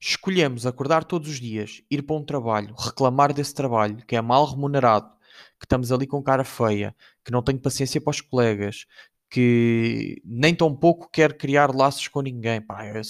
escolhemos 0.00 0.66
acordar 0.66 1.02
todos 1.02 1.28
os 1.28 1.40
dias, 1.40 1.82
ir 1.90 2.02
para 2.02 2.14
um 2.14 2.24
trabalho, 2.24 2.76
reclamar 2.76 3.32
desse 3.32 3.54
trabalho 3.54 4.06
que 4.06 4.14
é 4.14 4.20
mal 4.20 4.44
remunerado, 4.44 5.18
que 5.58 5.66
estamos 5.66 5.92
ali 5.92 6.06
com 6.06 6.22
cara 6.22 6.44
feia, 6.44 6.94
que 7.24 7.30
não 7.30 7.42
tenho 7.42 7.60
paciência 7.60 8.00
para 8.00 8.10
os 8.10 8.20
colegas, 8.20 8.86
que 9.30 10.20
nem 10.24 10.54
tão 10.54 10.74
pouco 10.74 11.08
quer 11.08 11.36
criar 11.36 11.74
laços 11.74 12.08
com 12.08 12.20
ninguém, 12.20 12.60
pá, 12.60 12.84
é, 12.84 13.00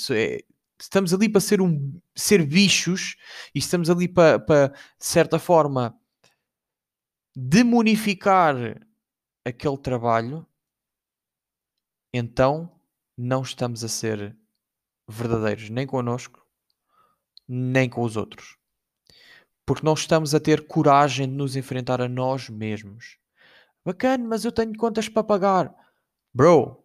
estamos 0.79 1.15
ali 1.15 1.29
para 1.29 1.41
ser 1.41 1.61
um 1.61 1.99
ser 2.15 2.45
bichos 2.47 3.17
e 3.55 3.59
estamos 3.59 3.89
ali 3.89 4.07
para, 4.07 4.39
para 4.39 4.69
de 4.69 5.07
certa 5.07 5.39
forma 5.39 5.99
demonificar 7.35 8.55
aquele 9.45 9.79
trabalho, 9.79 10.47
então 12.13 12.71
não 13.17 13.43
estamos 13.43 13.83
a 13.83 13.89
ser 13.89 14.37
verdadeiros 15.09 15.71
nem 15.71 15.87
connosco, 15.87 16.45
nem 17.49 17.89
com 17.89 18.03
os 18.03 18.17
outros. 18.17 18.57
Porque 19.65 19.85
não 19.85 19.95
estamos 19.95 20.35
a 20.35 20.41
ter 20.41 20.67
coragem 20.67 21.29
de 21.29 21.35
nos 21.35 21.57
enfrentar 21.57 22.01
a 22.01 22.09
nós 22.09 22.49
mesmos. 22.49 23.19
Bacana, 23.85 24.27
mas 24.27 24.45
eu 24.45 24.53
tenho 24.53 24.77
contas 24.77 25.09
para 25.09 25.25
pagar. 25.25 25.80
Bro, 26.33 26.85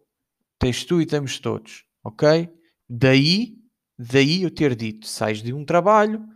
tens 0.58 0.84
tu 0.84 1.00
e 1.00 1.06
temos 1.06 1.38
todos, 1.38 1.84
ok? 2.02 2.52
Daí, 2.88 3.56
daí 3.96 4.42
eu 4.42 4.50
ter 4.50 4.74
dito, 4.74 5.06
sais 5.06 5.40
de 5.40 5.52
um 5.52 5.64
trabalho, 5.64 6.26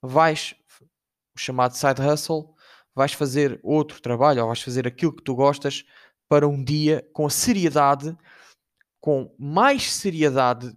vais, 0.00 0.54
o 1.34 1.38
chamado 1.38 1.74
side 1.74 2.00
hustle, 2.00 2.54
vais 2.94 3.12
fazer 3.12 3.58
outro 3.62 4.00
trabalho 4.00 4.42
ou 4.42 4.46
vais 4.46 4.62
fazer 4.62 4.86
aquilo 4.86 5.14
que 5.14 5.22
tu 5.22 5.34
gostas 5.34 5.84
para 6.28 6.46
um 6.46 6.62
dia 6.62 7.04
com 7.12 7.26
a 7.26 7.30
seriedade, 7.30 8.16
com 9.00 9.34
mais 9.36 9.92
seriedade 9.92 10.72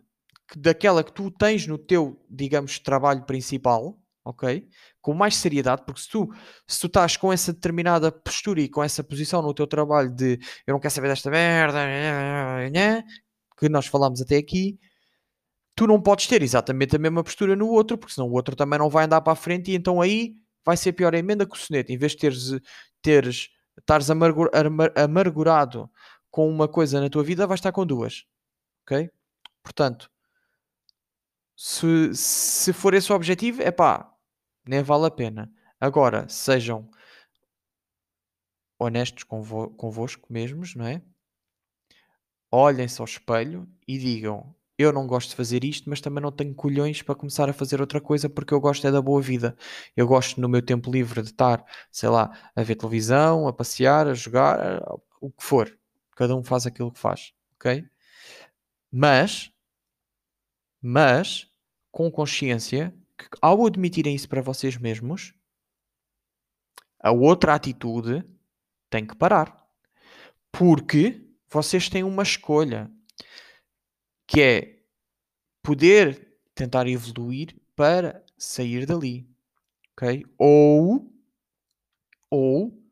que 0.48 0.58
daquela 0.58 1.04
que 1.04 1.14
tu 1.14 1.30
tens 1.30 1.68
no 1.68 1.78
teu, 1.78 2.20
digamos, 2.28 2.80
trabalho 2.80 3.24
principal, 3.24 4.03
ok? 4.24 4.68
Com 5.02 5.14
mais 5.14 5.36
seriedade, 5.36 5.84
porque 5.86 6.02
se 6.02 6.10
tu, 6.10 6.30
se 6.68 6.80
tu 6.80 6.88
estás 6.88 7.18
com 7.18 7.32
essa 7.32 7.54
determinada 7.54 8.12
postura 8.12 8.62
e 8.62 8.70
com 8.70 8.84
essa 8.84 9.04
posição 9.04 9.42
no 9.42 9.54
teu 9.54 9.68
trabalho 9.68 10.10
de 10.10 10.40
eu 10.66 10.74
não 10.74 10.80
quero 10.80 10.94
saber 10.94 11.10
desta 11.10 11.30
merda, 11.30 11.80
que 13.58 13.70
nós 13.70 13.86
falamos 13.88 14.22
até 14.22 14.38
aqui, 14.38 14.80
tu 15.76 15.88
não 15.88 16.02
podes 16.02 16.28
ter 16.28 16.42
exatamente 16.42 16.96
a 16.96 17.00
mesma 17.00 17.24
postura 17.24 17.56
no 17.56 17.68
outro, 17.68 17.98
porque 17.98 18.14
senão 18.14 18.30
o 18.30 18.34
outro 18.34 18.56
também 18.56 18.80
não 18.80 18.90
vai 18.90 19.06
andar 19.06 19.22
para 19.22 19.34
a 19.34 19.36
frente 19.36 19.72
e 19.72 19.76
então 19.76 20.02
aí 20.02 20.36
vai 20.66 20.78
ser 20.78 20.94
pior 20.94 21.14
a 21.14 21.18
emenda 21.18 21.46
que 21.46 21.56
o 21.56 21.60
soneto. 21.60 21.92
Em 21.92 21.98
vez 21.98 22.14
de 22.14 22.20
teres, 22.20 22.62
teres 23.02 23.50
estares 23.78 24.10
amargur, 24.10 24.50
amargurado 24.96 25.90
com 26.30 26.50
uma 26.50 26.68
coisa 26.68 27.00
na 27.02 27.10
tua 27.10 27.24
vida, 27.24 27.48
vais 27.48 27.60
estar 27.60 27.72
com 27.72 27.86
duas. 27.86 28.26
Ok? 28.84 29.10
Portanto, 29.62 30.10
se, 31.56 32.14
se 32.14 32.74
for 32.74 32.94
esse 32.94 33.12
o 33.12 33.16
objetivo, 33.16 33.62
é 33.62 33.72
pá, 33.72 34.13
nem 34.66 34.82
vale 34.84 35.06
a 35.06 35.12
pena. 35.12 35.52
Agora, 35.80 36.28
sejam 36.30 36.90
honestos 38.80 39.24
convo, 39.24 39.70
convosco 39.72 40.32
mesmos, 40.32 40.76
não 40.76 40.86
é? 40.86 41.02
Olhem-se 42.52 43.02
ao 43.02 43.06
espelho 43.06 43.68
e 43.88 43.98
digam: 43.98 44.56
Eu 44.78 44.94
não 44.94 45.08
gosto 45.08 45.30
de 45.30 45.36
fazer 45.36 45.64
isto, 45.64 45.90
mas 45.90 46.02
também 46.02 46.22
não 46.22 46.32
tenho 46.32 46.54
colhões 46.54 47.02
para 47.02 47.16
começar 47.16 47.50
a 47.50 47.54
fazer 47.54 47.82
outra 47.82 48.00
coisa 48.00 48.30
porque 48.30 48.54
eu 48.54 48.60
gosto 48.62 48.86
é 48.88 48.92
da 48.92 49.02
boa 49.02 49.22
vida. 49.22 49.56
Eu 49.96 50.08
gosto 50.08 50.40
no 50.40 50.50
meu 50.50 50.62
tempo 50.62 50.92
livre 50.92 51.22
de 51.22 51.30
estar, 51.30 51.66
sei 51.92 52.10
lá, 52.10 52.32
a 52.56 52.64
ver 52.64 52.76
televisão, 52.76 53.48
a 53.48 53.54
passear, 53.54 54.08
a 54.08 54.14
jogar, 54.14 54.82
o 55.20 55.32
que 55.32 55.44
for. 55.44 55.78
Cada 56.16 56.36
um 56.36 56.44
faz 56.44 56.68
aquilo 56.68 56.92
que 56.92 57.00
faz, 57.00 57.34
ok? 57.56 57.84
Mas, 58.92 59.52
mas, 60.82 61.48
com 61.92 62.12
consciência 62.12 62.94
ao 63.42 63.66
admitirem 63.66 64.16
isso 64.16 64.30
para 64.30 64.42
vocês 64.42 64.78
mesmos, 64.78 65.34
a 67.00 67.12
outra 67.12 67.54
atitude 67.54 68.24
tem 68.90 69.06
que 69.06 69.16
parar. 69.16 69.62
Porque 70.52 71.28
vocês 71.50 71.90
têm 71.90 72.04
uma 72.04 72.24
escolha 72.24 72.90
que 74.28 74.42
é 74.42 74.84
poder 75.62 76.38
tentar 76.56 76.88
evoluir 76.88 77.56
para 77.76 78.24
sair 78.38 78.86
dali, 78.86 79.28
ok? 79.92 80.26
Ou 80.38 81.12
ou 82.30 82.84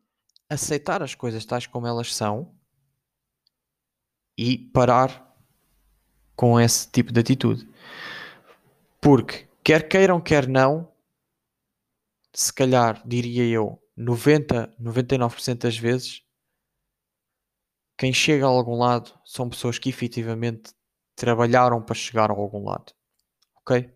aceitar 0.48 1.02
as 1.02 1.16
coisas 1.16 1.46
tais 1.46 1.66
como 1.66 1.88
elas 1.88 2.14
são 2.14 2.54
e 4.38 4.58
parar 4.58 5.36
com 6.36 6.60
esse 6.60 6.90
tipo 6.92 7.12
de 7.12 7.20
atitude. 7.20 7.68
Porque 9.00 9.48
quer 9.64 9.88
queiram, 9.88 10.20
quer 10.22 10.48
não, 10.48 10.92
se 12.34 12.54
calhar, 12.54 13.02
diria 13.06 13.46
eu, 13.46 13.82
90, 13.96 14.76
99% 14.80 15.58
das 15.60 15.78
vezes, 15.78 16.24
quem 17.98 18.12
chega 18.12 18.46
a 18.46 18.50
algum 18.50 18.78
lado 18.78 19.14
são 19.26 19.50
pessoas 19.50 19.78
que 19.78 19.90
efetivamente 19.90 20.74
trabalharam 21.16 21.82
para 21.82 21.94
chegar 21.94 22.32
a 22.32 22.34
algum 22.34 22.64
lado. 22.66 22.94
Ok? 23.58 23.94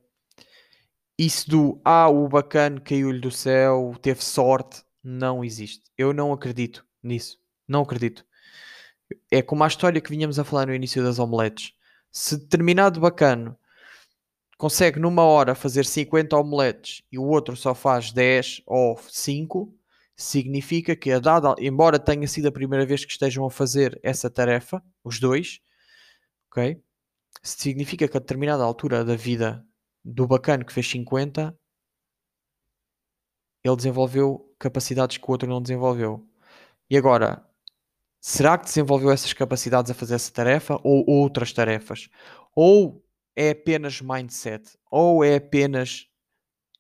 Isso 1.18 1.50
do 1.50 1.82
ah, 1.84 2.10
o 2.10 2.28
bacana 2.28 2.80
caiu-lhe 2.82 3.20
do 3.20 3.32
céu, 3.32 3.96
teve 4.02 4.24
sorte, 4.24 4.84
não 5.04 5.44
existe. 5.44 5.84
Eu 5.98 6.14
não 6.14 6.34
acredito 6.34 6.86
nisso. 7.02 7.40
Não 7.68 7.82
acredito. 7.82 8.26
É 9.32 9.42
como 9.42 9.64
a 9.64 9.68
história 9.68 10.02
que 10.02 10.10
vinhamos 10.10 10.38
a 10.38 10.44
falar 10.44 10.68
no 10.68 10.76
início 10.76 11.02
das 11.04 11.20
omeletes. 11.20 11.74
Se 12.12 12.38
determinado 12.38 13.00
bacano 13.00 13.58
consegue 14.58 15.00
numa 15.00 15.24
hora 15.24 15.56
fazer 15.56 15.86
50 15.86 16.36
omeletes 16.38 17.04
e 17.12 17.20
o 17.20 17.24
outro 17.24 17.56
só 17.56 17.76
faz 17.76 18.12
10 18.12 18.62
ou 18.66 18.98
5, 18.98 19.74
significa 20.16 20.96
que 20.96 21.12
a 21.12 21.20
dada, 21.20 21.56
embora 21.60 22.00
tenha 22.00 22.28
sido 22.28 22.48
a 22.48 22.52
primeira 22.52 22.86
vez 22.86 23.04
que 23.04 23.12
estejam 23.12 23.46
a 23.46 23.52
fazer 23.52 24.00
essa 24.02 24.30
tarefa, 24.30 24.82
os 25.04 25.20
dois, 25.20 25.60
ok? 26.50 26.82
Significa 27.44 28.08
que 28.08 28.18
a 28.18 28.20
determinada 28.20 28.64
altura 28.64 29.04
da 29.04 29.16
vida 29.16 29.66
do 30.04 30.26
bacano 30.26 30.64
que 30.64 30.74
fez 30.74 30.90
50, 30.90 31.58
ele 33.64 33.76
desenvolveu 33.76 34.54
capacidades 34.58 35.18
que 35.18 35.26
o 35.28 35.32
outro 35.32 35.50
não 35.50 35.62
desenvolveu. 35.62 36.26
E 36.90 36.96
agora, 36.96 37.44
será 38.22 38.58
que 38.58 38.66
desenvolveu 38.66 39.12
essas 39.12 39.34
capacidades 39.34 39.92
a 39.92 39.96
fazer 39.96 40.16
essa 40.16 40.32
tarefa 40.32 40.80
ou 40.84 41.04
outras 41.10 41.52
tarefas? 41.52 42.10
Ou 42.56 43.05
é 43.36 43.52
apenas 43.52 44.02
mindset, 44.02 44.78
ou 44.90 45.24
é 45.24 45.36
apenas 45.36 46.08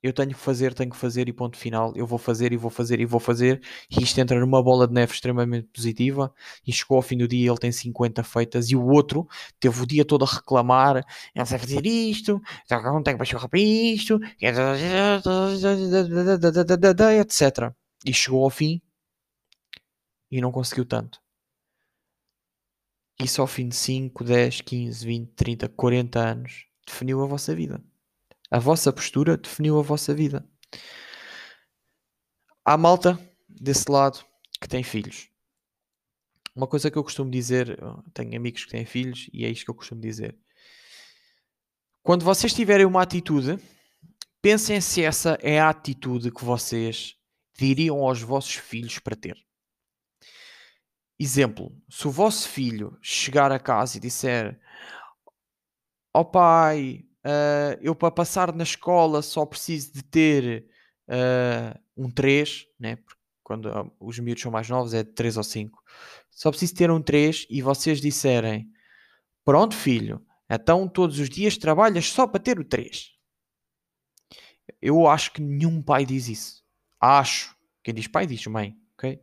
eu 0.01 0.13
tenho 0.13 0.29
que 0.29 0.35
fazer, 0.35 0.73
tenho 0.75 0.91
que 0.91 0.97
fazer 0.97 1.27
e 1.27 1.33
ponto 1.33 1.57
final, 1.57 1.91
eu 1.95 2.05
vou 2.05 2.19
fazer 2.19 2.53
e 2.53 2.57
vou 2.57 2.69
fazer 2.69 2.99
e 2.99 3.05
vou 3.05 3.19
fazer, 3.19 3.59
e 3.89 4.03
isto 4.03 4.19
entra 4.19 4.39
numa 4.39 4.61
bola 4.61 4.87
de 4.87 4.93
neve 4.93 5.13
extremamente 5.13 5.67
positiva, 5.73 6.31
e 6.65 6.71
chegou 6.71 6.97
ao 6.97 7.01
fim 7.01 7.17
do 7.17 7.27
dia 7.27 7.49
ele 7.49 7.57
tem 7.57 7.71
50 7.71 8.23
feitas, 8.23 8.69
e 8.69 8.75
o 8.75 8.85
outro 8.85 9.27
teve 9.59 9.81
o 9.81 9.85
dia 9.87 10.05
todo 10.05 10.23
a 10.23 10.27
reclamar, 10.27 11.03
não 11.35 11.45
sei 11.45 11.57
fazer 11.57 11.83
isto, 11.87 12.39
não 12.69 13.01
tenho 13.01 13.17
paixão 13.17 13.39
para 13.49 13.59
isto, 13.59 14.19
etc. 17.19 17.73
E 18.05 18.13
chegou 18.13 18.43
ao 18.43 18.51
fim 18.51 18.79
e 20.29 20.39
não 20.39 20.51
conseguiu 20.51 20.85
tanto. 20.85 21.24
Isso 23.19 23.41
ao 23.41 23.47
fim 23.47 23.69
de 23.69 23.75
5, 23.75 24.23
10, 24.23 24.61
15, 24.61 25.05
20, 25.05 25.31
30, 25.33 25.69
40 25.69 26.19
anos 26.19 26.65
definiu 26.85 27.21
a 27.23 27.25
vossa 27.25 27.55
vida. 27.55 27.83
A 28.51 28.59
vossa 28.59 28.91
postura 28.91 29.37
definiu 29.37 29.79
a 29.79 29.81
vossa 29.81 30.13
vida. 30.13 30.47
Há 32.63 32.77
malta 32.77 33.19
desse 33.47 33.89
lado 33.89 34.23
que 34.59 34.67
tem 34.67 34.83
filhos. 34.83 35.29
Uma 36.55 36.67
coisa 36.67 36.89
que 36.89 36.97
eu 36.97 37.03
costumo 37.03 37.29
dizer, 37.29 37.77
tenho 38.13 38.35
amigos 38.35 38.65
que 38.65 38.71
têm 38.71 38.85
filhos 38.85 39.29
e 39.33 39.45
é 39.45 39.49
isto 39.49 39.65
que 39.65 39.71
eu 39.71 39.75
costumo 39.75 40.01
dizer. 40.01 40.37
Quando 42.01 42.23
vocês 42.23 42.53
tiverem 42.53 42.85
uma 42.85 43.01
atitude, 43.01 43.57
pensem 44.41 44.79
se 44.79 45.03
essa 45.03 45.37
é 45.41 45.59
a 45.59 45.69
atitude 45.69 46.31
que 46.31 46.45
vocês 46.45 47.15
diriam 47.57 47.99
aos 48.03 48.21
vossos 48.21 48.55
filhos 48.55 48.99
para 48.99 49.15
ter. 49.15 49.37
Exemplo, 51.17 51.71
se 51.89 52.07
o 52.07 52.11
vosso 52.11 52.47
filho 52.49 52.97
chegar 53.01 53.51
a 53.51 53.59
casa 53.59 53.97
e 53.97 54.01
disser: 54.01 54.59
Ó 56.13 56.21
oh 56.21 56.25
pai, 56.25 57.05
uh, 57.25 57.79
eu 57.81 57.95
para 57.95 58.11
passar 58.11 58.53
na 58.53 58.63
escola 58.63 59.21
só 59.21 59.45
preciso 59.45 59.93
de 59.93 60.03
ter 60.03 60.65
uh, 61.07 61.79
um 61.95 62.11
3, 62.11 62.67
né? 62.77 62.97
Porque 62.97 63.21
quando 63.43 63.67
uh, 63.67 63.91
os 63.99 64.19
miúdos 64.19 64.43
são 64.43 64.51
mais 64.51 64.69
novos 64.69 64.93
é 64.93 65.03
de 65.03 65.11
3 65.11 65.37
ou 65.37 65.43
5. 65.43 65.81
Só 66.31 66.49
preciso 66.49 66.75
ter 66.75 66.91
um 66.91 67.01
3 67.01 67.47
e 67.49 67.61
vocês 67.61 68.01
disserem: 68.01 68.69
Pronto, 69.45 69.73
filho, 69.73 70.21
então 70.49 70.85
todos 70.85 71.17
os 71.17 71.29
dias 71.29 71.57
trabalhas 71.57 72.11
só 72.11 72.27
para 72.27 72.41
ter 72.41 72.59
o 72.59 72.65
3. 72.65 73.13
Eu 74.81 75.07
acho 75.07 75.31
que 75.31 75.41
nenhum 75.41 75.81
pai 75.81 76.05
diz 76.05 76.27
isso. 76.27 76.63
Acho. 76.99 77.55
Quem 77.83 77.93
diz 77.93 78.07
pai 78.07 78.25
diz 78.25 78.45
mãe, 78.47 78.75
ok? 78.97 79.21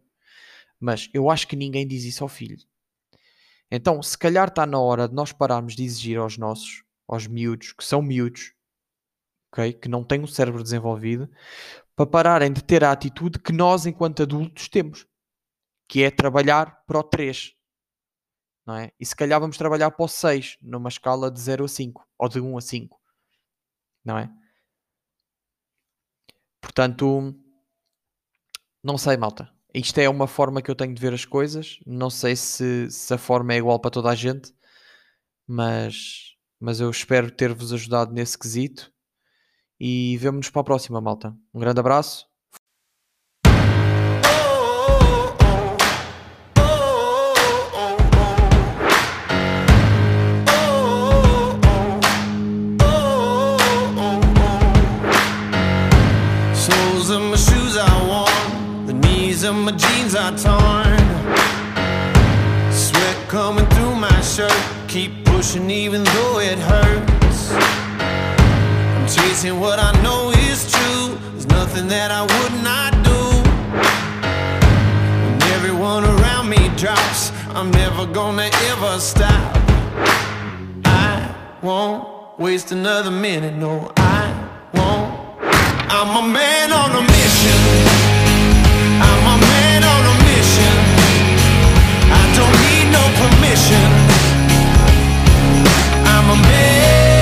Mas 0.82 1.08
eu 1.14 1.30
acho 1.30 1.46
que 1.46 1.54
ninguém 1.54 1.86
diz 1.86 2.02
isso 2.02 2.24
ao 2.24 2.28
filho. 2.28 2.58
Então, 3.70 4.02
se 4.02 4.18
calhar 4.18 4.48
está 4.48 4.66
na 4.66 4.80
hora 4.80 5.08
de 5.08 5.14
nós 5.14 5.32
pararmos 5.32 5.76
de 5.76 5.84
exigir 5.84 6.18
aos 6.18 6.36
nossos, 6.36 6.82
aos 7.06 7.28
miúdos, 7.28 7.72
que 7.72 7.84
são 7.84 8.02
miúdos, 8.02 8.52
okay? 9.52 9.72
que 9.72 9.88
não 9.88 10.02
têm 10.02 10.24
o 10.24 10.26
cérebro 10.26 10.60
desenvolvido, 10.60 11.30
para 11.94 12.04
pararem 12.04 12.52
de 12.52 12.64
ter 12.64 12.82
a 12.82 12.90
atitude 12.90 13.38
que 13.38 13.52
nós, 13.52 13.86
enquanto 13.86 14.24
adultos, 14.24 14.68
temos, 14.68 15.06
que 15.88 16.02
é 16.02 16.10
trabalhar 16.10 16.84
para 16.84 16.98
o 16.98 17.04
3. 17.04 17.54
Não 18.66 18.74
é? 18.74 18.90
E 18.98 19.06
se 19.06 19.14
calhar 19.14 19.38
vamos 19.38 19.56
trabalhar 19.56 19.92
para 19.92 20.04
o 20.04 20.08
6, 20.08 20.58
numa 20.60 20.88
escala 20.88 21.30
de 21.30 21.40
0 21.40 21.64
a 21.64 21.68
5, 21.68 22.08
ou 22.18 22.28
de 22.28 22.40
1 22.40 22.58
a 22.58 22.60
5. 22.60 23.00
Não 24.04 24.18
é? 24.18 24.28
Portanto, 26.60 27.32
não 28.82 28.98
sei, 28.98 29.16
malta 29.16 29.61
isto 29.74 29.98
é 29.98 30.08
uma 30.08 30.26
forma 30.26 30.62
que 30.62 30.70
eu 30.70 30.74
tenho 30.74 30.94
de 30.94 31.00
ver 31.00 31.14
as 31.14 31.24
coisas. 31.24 31.78
Não 31.86 32.10
sei 32.10 32.36
se, 32.36 32.90
se 32.90 33.14
a 33.14 33.18
forma 33.18 33.54
é 33.54 33.58
igual 33.58 33.80
para 33.80 33.90
toda 33.90 34.10
a 34.10 34.14
gente, 34.14 34.52
mas, 35.46 36.36
mas 36.60 36.80
eu 36.80 36.90
espero 36.90 37.30
ter-vos 37.30 37.72
ajudado 37.72 38.12
nesse 38.12 38.38
quesito. 38.38 38.92
E 39.80 40.16
vemo-nos 40.18 40.50
para 40.50 40.60
a 40.60 40.64
próxima, 40.64 41.00
malta. 41.00 41.36
Um 41.52 41.60
grande 41.60 41.80
abraço. 41.80 42.31
Jeans 60.12 60.14
are 60.14 60.36
torn. 60.36 60.98
Sweat 62.72 63.16
coming 63.28 63.66
through 63.66 63.94
my 63.94 64.20
shirt, 64.20 64.52
keep 64.88 65.24
pushing 65.24 65.70
even 65.70 66.04
though 66.04 66.38
it 66.40 66.58
hurts. 66.58 67.52
I'm 67.52 69.06
chasing 69.08 69.60
what 69.60 69.78
I 69.78 69.92
know 70.02 70.30
is 70.50 70.70
true, 70.70 71.18
there's 71.32 71.46
nothing 71.46 71.88
that 71.88 72.10
I 72.10 72.22
would 72.22 72.54
not 72.62 72.92
do. 73.04 73.20
When 75.24 75.42
everyone 75.54 76.04
around 76.04 76.48
me 76.48 76.68
drops, 76.76 77.32
I'm 77.54 77.70
never 77.70 78.06
gonna 78.06 78.50
ever 78.70 78.98
stop. 78.98 79.56
I 80.84 81.34
won't 81.62 82.38
waste 82.38 82.72
another 82.72 83.10
minute, 83.10 83.54
no, 83.54 83.92
I 83.96 84.24
won't. 84.74 85.12
I'm 85.90 86.24
a 86.24 86.28
man 86.32 86.72
on 86.72 86.90
a 86.90 87.02
mission. 87.02 87.61
No 92.96 93.04
permission. 93.20 93.88
I'm 96.12 96.26
a 96.30 96.36
man 96.36 97.12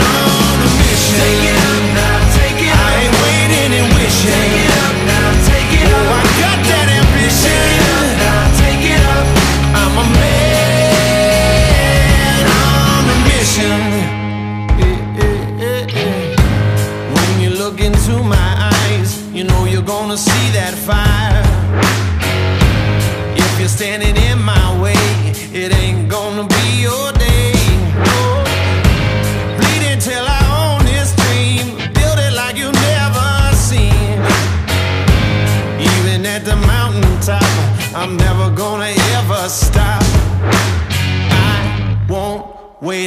on 0.00 0.56
a 0.66 0.70
mission. 0.80 1.20
Take 1.20 1.44
it 1.50 1.56
up 1.70 1.84
now, 2.00 2.18
take 2.38 2.60
it 2.68 2.72
up. 2.72 2.80
I 2.80 2.92
ain't 3.02 3.16
waiting 3.24 3.70
and 3.78 3.88
wishing. 3.96 4.32
Take 4.40 4.56
it 4.64 4.72
up 4.84 4.96
now, 5.12 5.28
take 5.50 5.72
it 5.80 5.88
up. 5.92 6.00
Oh, 6.00 6.20
I 6.20 6.24
got 6.44 6.58
that 6.70 6.86
ambition. 7.00 7.56
Take 7.56 7.76
it 7.76 7.84
up 7.96 8.08
now, 8.24 8.42
take 8.62 8.84
it 8.94 9.02
up. 9.16 9.26
I'm 9.80 9.94
a 10.04 10.06
man 10.20 10.44
on 12.64 13.02
a 13.14 13.18
mission. 13.30 13.80
When 17.14 17.30
you 17.42 17.50
look 17.62 17.76
into 17.80 18.14
my 18.22 18.50
eyes, 18.72 19.10
you 19.32 19.44
know 19.44 19.62
you're 19.64 19.88
gonna 19.94 20.16
see 20.16 20.46
that 20.58 20.74
fire. 20.88 21.44
If 23.36 23.50
you're 23.60 23.68
standing 23.80 24.05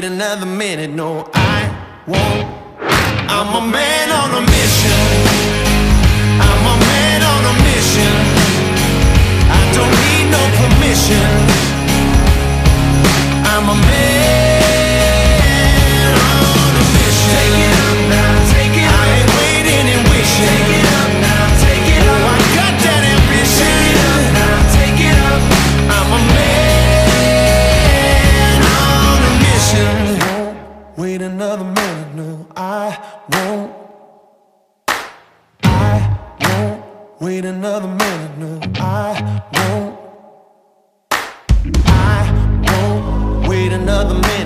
wait 0.01 0.07
another 0.07 0.45
minute, 0.45 0.89
no, 0.89 1.29
I 1.33 1.67
won't. 2.07 2.47
I'm 3.27 3.49
a 3.55 3.62
man 3.67 4.12
on 4.12 4.29
a 4.31 4.41
mission. 4.41 5.01
I'm 6.39 6.63
a 6.73 6.75
man 6.88 7.21
on 7.33 7.41
a 7.51 7.55
mission. 7.67 8.13
I 9.51 9.62
don't 9.75 9.95
need 10.07 10.27
no 10.31 10.43
permission. 10.59 11.29
I'm 13.51 13.65
a 13.67 13.77
man 13.91 14.55
on 16.55 16.71
a 16.79 16.85
mission. 16.95 17.31
Take 17.35 17.57
it 17.67 17.73
up 17.88 17.99
now, 18.15 18.31
take 18.53 18.75
it. 18.83 18.88
I 18.88 19.03
ain't 19.17 19.31
waiting 19.39 19.85
and 19.95 20.03
wishing. 20.12 20.78
I 35.63 36.17
won't 36.41 36.84
wait 37.21 37.45
another 37.45 37.88
minute, 37.88 38.38
no, 38.38 38.60
I 38.75 39.41
won't. 39.54 39.97
I 41.86 42.62
won't 42.67 43.47
wait 43.47 43.71
another 43.71 44.15
minute, 44.15 44.38